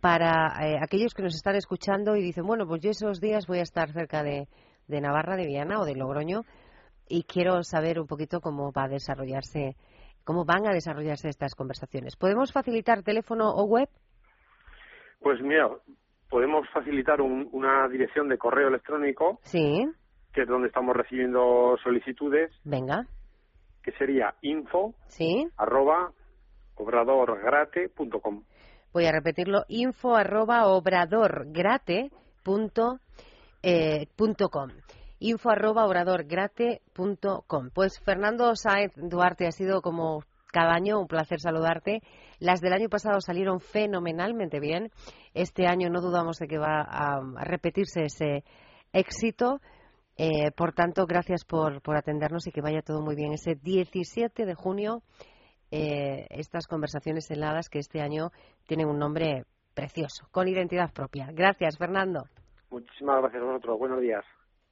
[0.01, 3.59] para eh, aquellos que nos están escuchando y dicen, bueno, pues yo esos días voy
[3.59, 4.47] a estar cerca de,
[4.87, 6.41] de Navarra, de Viana o de Logroño
[7.09, 9.75] y quiero saber un poquito cómo va a desarrollarse
[10.27, 12.17] cómo van a desarrollarse estas conversaciones.
[12.17, 13.87] ¿Podemos facilitar teléfono o web?
[15.21, 15.69] Pues mira,
[16.29, 19.39] podemos facilitar una dirección de correo electrónico.
[19.43, 19.89] Sí.
[20.33, 22.51] Que es donde estamos recibiendo solicitudes.
[22.65, 23.07] Venga.
[23.81, 24.95] Que sería info.
[25.07, 25.47] Sí.
[25.55, 26.11] Arroba
[26.75, 28.43] obradorgrate.com.
[28.91, 32.11] Voy a repetirlo, info arroba obradorgrate
[33.63, 34.07] eh,
[35.19, 37.69] info oradorgrate.com.
[37.73, 42.01] Pues Fernando Saez Duarte ha sido como cada año un placer saludarte.
[42.39, 44.91] Las del año pasado salieron fenomenalmente bien.
[45.33, 48.43] Este año no dudamos de que va a, repetirse ese
[48.93, 49.59] éxito.
[50.17, 53.33] Eh, por tanto, gracias por, por, atendernos y que vaya todo muy bien.
[53.33, 55.03] Ese 17 de junio,
[55.69, 58.31] eh, estas conversaciones heladas que este año
[58.65, 59.43] tienen un nombre
[59.75, 61.29] precioso, con identidad propia.
[61.31, 62.23] Gracias, Fernando.
[62.71, 63.77] Muchísimas gracias a vosotros.
[63.77, 64.25] Buenos días.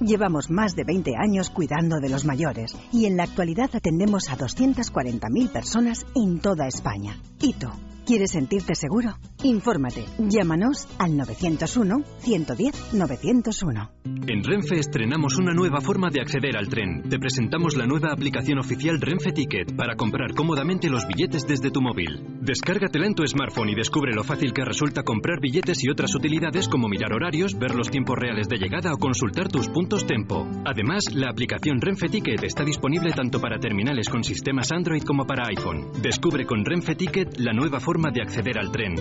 [0.00, 4.36] Llevamos más de 20 años cuidando de los mayores y en la actualidad atendemos a
[4.36, 7.16] 240.000 personas en toda España.
[7.40, 7.91] ¿Y?
[8.04, 9.14] ¿Quieres sentirte seguro?
[9.44, 10.04] Infórmate.
[10.18, 13.90] Llámanos al 901-110-901.
[14.26, 17.04] En Renfe estrenamos una nueva forma de acceder al tren.
[17.08, 21.80] Te presentamos la nueva aplicación oficial Renfe Ticket para comprar cómodamente los billetes desde tu
[21.80, 22.26] móvil.
[22.40, 26.68] Descárgatela en tu smartphone y descubre lo fácil que resulta comprar billetes y otras utilidades
[26.68, 30.44] como mirar horarios, ver los tiempos reales de llegada o consultar tus puntos tempo.
[30.64, 35.46] Además, la aplicación Renfe Ticket está disponible tanto para terminales con sistemas Android como para
[35.48, 35.92] iPhone.
[36.02, 38.94] Descubre con Renfe Ticket la nueva forma forma de acceder al tren.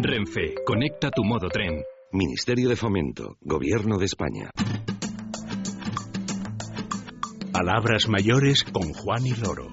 [0.00, 1.82] Renfe, conecta tu modo tren.
[2.12, 4.50] Ministerio de Fomento, Gobierno de España.
[7.52, 9.66] Palabras mayores con Juan y Loro.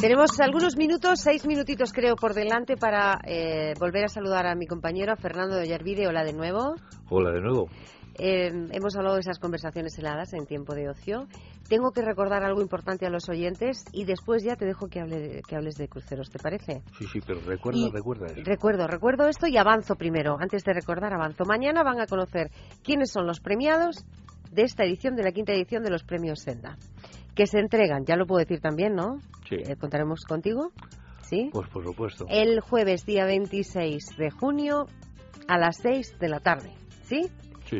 [0.00, 4.66] Tenemos algunos minutos, seis minutitos creo por delante para eh, volver a saludar a mi
[4.66, 6.06] compañero Fernando de Ollarvide.
[6.06, 6.76] Hola de nuevo.
[7.10, 7.68] Hola de nuevo.
[8.18, 11.28] Eh, hemos hablado de esas conversaciones heladas en tiempo de ocio.
[11.68, 15.42] Tengo que recordar algo importante a los oyentes y después ya te dejo que, hable,
[15.46, 16.82] que hables de cruceros, ¿te parece?
[16.98, 18.40] Sí, sí, pero recuerda, recuerda eso.
[18.42, 20.38] Recuerdo, recuerdo esto y avanzo primero.
[20.40, 21.44] Antes de recordar, avanzo.
[21.44, 22.50] Mañana van a conocer
[22.82, 24.06] quiénes son los premiados
[24.50, 26.78] de esta edición, de la quinta edición de los premios Senda,
[27.34, 29.18] que se entregan, ya lo puedo decir también, ¿no?
[29.48, 29.56] Sí.
[29.56, 30.72] Eh, contaremos contigo.
[31.22, 31.50] ¿Sí?
[31.52, 32.24] Pues por supuesto.
[32.30, 34.86] El jueves, día 26 de junio,
[35.46, 36.72] a las 6 de la tarde.
[37.02, 37.30] ¿Sí?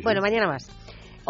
[0.03, 0.69] bueno, mañana más.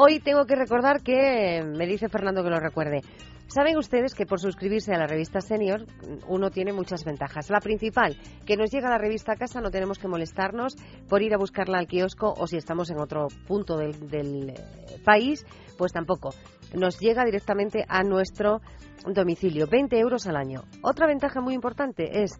[0.01, 3.01] Hoy tengo que recordar que, me dice Fernando que lo recuerde,
[3.47, 5.87] Saben ustedes que por suscribirse a la revista Senior
[6.27, 7.49] uno tiene muchas ventajas.
[7.49, 10.75] La principal, que nos llega la revista a casa, no tenemos que molestarnos
[11.09, 14.55] por ir a buscarla al kiosco o si estamos en otro punto del, eh,
[15.03, 15.45] país,
[15.79, 16.29] pues tampoco.
[16.75, 18.61] Nos llega directamente a nuestro
[19.05, 20.61] domicilio, 20 euros al año.
[20.83, 22.39] Otra ventaja muy importante es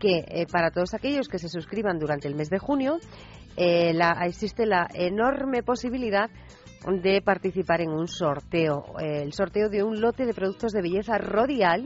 [0.00, 2.98] que eh, para todos aquellos que se suscriban durante el mes de junio,
[3.56, 6.30] eh, la, existe la enorme posibilidad
[6.86, 11.84] de participar en un sorteo, el sorteo de un lote de productos de belleza Rodial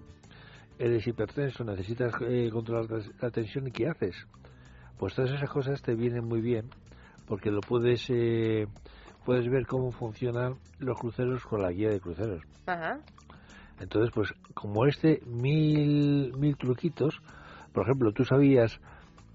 [0.79, 4.15] eres hipertenso, necesitas eh, controlar la- la tensión y ¿qué haces?
[4.97, 6.69] Pues todas esas cosas te vienen muy bien
[7.27, 8.67] porque lo puedes eh,
[9.25, 12.43] puedes ver cómo funcionan los cruceros con la guía de cruceros.
[12.67, 12.99] Ajá.
[13.81, 17.19] Entonces, pues como este, mil, mil truquitos.
[17.73, 18.79] Por ejemplo, tú sabías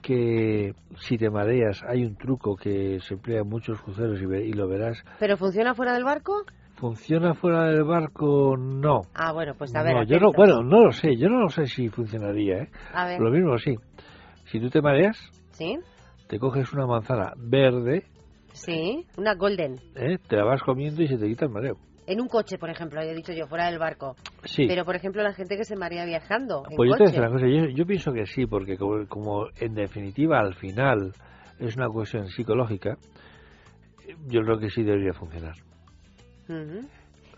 [0.03, 4.47] que si te mareas hay un truco que se emplea en muchos cruceros y, ve-
[4.47, 5.03] y lo verás.
[5.19, 6.45] ¿Pero funciona fuera del barco?
[6.77, 8.57] ¿Funciona fuera del barco?
[8.57, 9.01] No.
[9.15, 9.95] Ah, bueno, pues a ver.
[9.95, 11.17] no yo no, bueno, no lo sé.
[11.17, 12.59] Yo no lo sé si funcionaría.
[12.65, 12.69] ¿eh?
[12.93, 13.21] A ver.
[13.21, 13.75] Lo mismo sí.
[14.45, 15.17] Si tú te mareas,
[15.53, 15.79] ¿Sí?
[16.29, 18.05] te coges una manzana verde,
[18.53, 19.77] Sí, una golden.
[19.97, 20.19] ¿eh?
[20.29, 21.77] te la vas comiendo y se te quita el mareo.
[22.07, 24.15] En un coche, por ejemplo, he dicho yo, fuera del barco.
[24.45, 24.67] Sí.
[24.69, 27.17] Pero, por ejemplo, la gente que se marea viajando en Pues yo te coche.
[27.17, 31.13] decir una cosa, yo, yo pienso que sí, porque como, como en definitiva al final
[31.59, 32.97] es una cuestión psicológica,
[34.29, 35.55] yo creo que sí debería funcionar.
[36.49, 36.87] Ujú.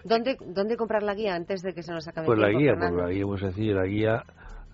[0.05, 2.61] ¿Dónde, ¿Dónde comprar la guía antes de que se nos acabe Pues el la tiempo,
[2.61, 2.97] guía, Fernando?
[2.97, 4.25] pues la guía muy sencilla, la guía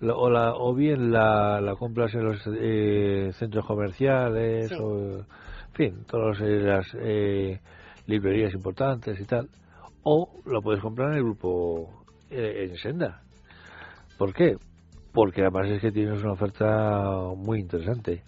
[0.01, 4.75] la- o, la, o bien la, la compras en los eh, centros comerciales, Sí.
[4.79, 7.59] o, en fin, todas eh, las eh,
[8.07, 9.47] librerías importantes y tal,
[10.05, 11.89] o lo puedes comprar en el grupo
[12.29, 13.21] eh, en Senda.
[14.17, 14.55] ¿Por qué?
[15.11, 18.23] Porque además es que tienes una oferta muy interesante.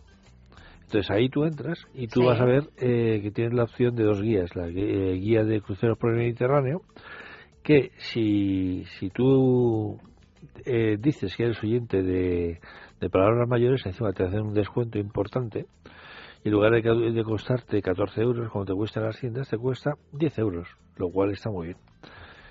[0.85, 2.27] Entonces ahí tú entras y tú Sí.
[2.27, 5.61] vas a ver eh, que tienes la opción de dos guías, la eh, guía de
[5.61, 6.83] cruceros por el Mediterráneo,
[7.65, 9.99] que si, si tú
[10.65, 12.61] eh, dices que eres oyente de,
[13.01, 15.67] de palabras mayores, encima te hacen un descuento importante.
[16.45, 19.59] Y en lugar de, de costarte 14 euros, como te cuesta en las tiendas, te
[19.59, 21.79] cuesta 10 euros, lo cual está muy bien.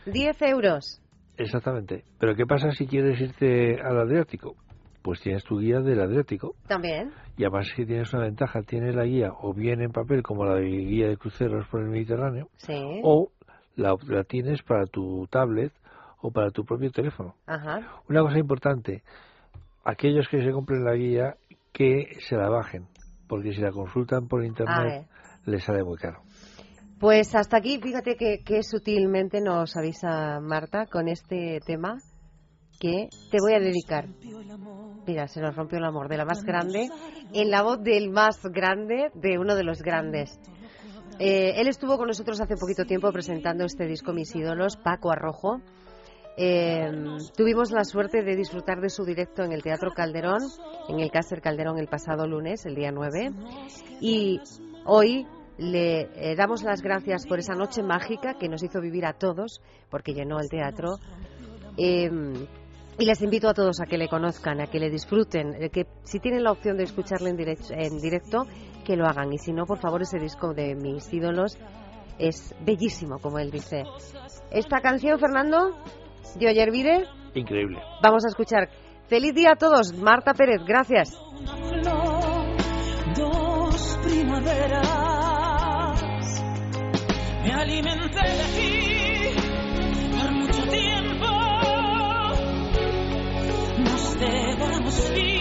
[0.06, 1.02] 10 euros.
[1.38, 2.04] Exactamente.
[2.20, 4.56] Pero ¿qué pasa si quieres irte al Adriático?
[5.02, 6.56] Pues tienes tu guía del Adriático.
[6.68, 7.12] También.
[7.38, 10.56] Y además si tienes una ventaja, tienes la guía o bien en papel como la
[10.56, 12.82] de guía de cruceros por el Mediterráneo, Sí.
[13.04, 13.30] o
[13.76, 15.72] la, la tienes para tu tablet
[16.26, 17.36] o para tu propio teléfono.
[17.46, 18.02] Ajá.
[18.10, 19.04] Una cosa importante,
[19.84, 21.36] aquellos que se compren la guía,
[21.72, 22.88] que se la bajen,
[23.28, 25.06] porque si la consultan por internet ver.
[25.46, 26.22] les sale muy caro.
[27.00, 31.98] Pues hasta aquí, fíjate que, que sutilmente nos avisa Marta con este tema
[32.80, 34.08] que te voy a dedicar.
[35.06, 36.90] Mira, se nos rompió el amor de la más grande
[37.34, 40.40] en la voz del más grande, de uno de los grandes.
[41.20, 45.62] Eh, él estuvo con nosotros hace poquito tiempo presentando este disco Mis ídolos, Paco Arrojo.
[46.38, 46.92] Eh,
[47.36, 50.42] tuvimos la suerte de disfrutar de su directo en el Teatro Calderón,
[50.90, 53.32] en el Cácer Calderón el pasado lunes, el día 9.
[54.02, 54.42] Y
[54.86, 55.26] hoy
[55.58, 59.62] le eh, damos las gracias por esa noche mágica que nos hizo vivir a todos,
[59.90, 60.98] porque llenó el teatro.
[61.78, 62.10] Eh,
[62.98, 65.86] y les invito a todos a que le conozcan, a que le disfruten, eh, que
[66.04, 68.48] si tienen la opción de escucharle en directo, en directo,
[68.86, 69.34] que lo hagan.
[69.34, 71.58] Y si no, por favor, ese disco de mis ídolos
[72.18, 73.84] es bellísimo, como él dice.
[74.50, 75.76] Esta canción, Fernando,
[76.38, 77.06] Dio Yervide.
[77.34, 77.80] Increíble.
[78.02, 78.70] Vamos a escuchar.
[79.08, 79.94] Feliz día a todos.
[79.94, 81.14] Marta Pérez, gracias.
[81.40, 82.58] Una flor,
[83.16, 84.84] dos primaveras.
[87.44, 89.36] Me alimenté de ti
[90.18, 91.28] por mucho tiempo.
[93.78, 95.35] Nos devoramos bien.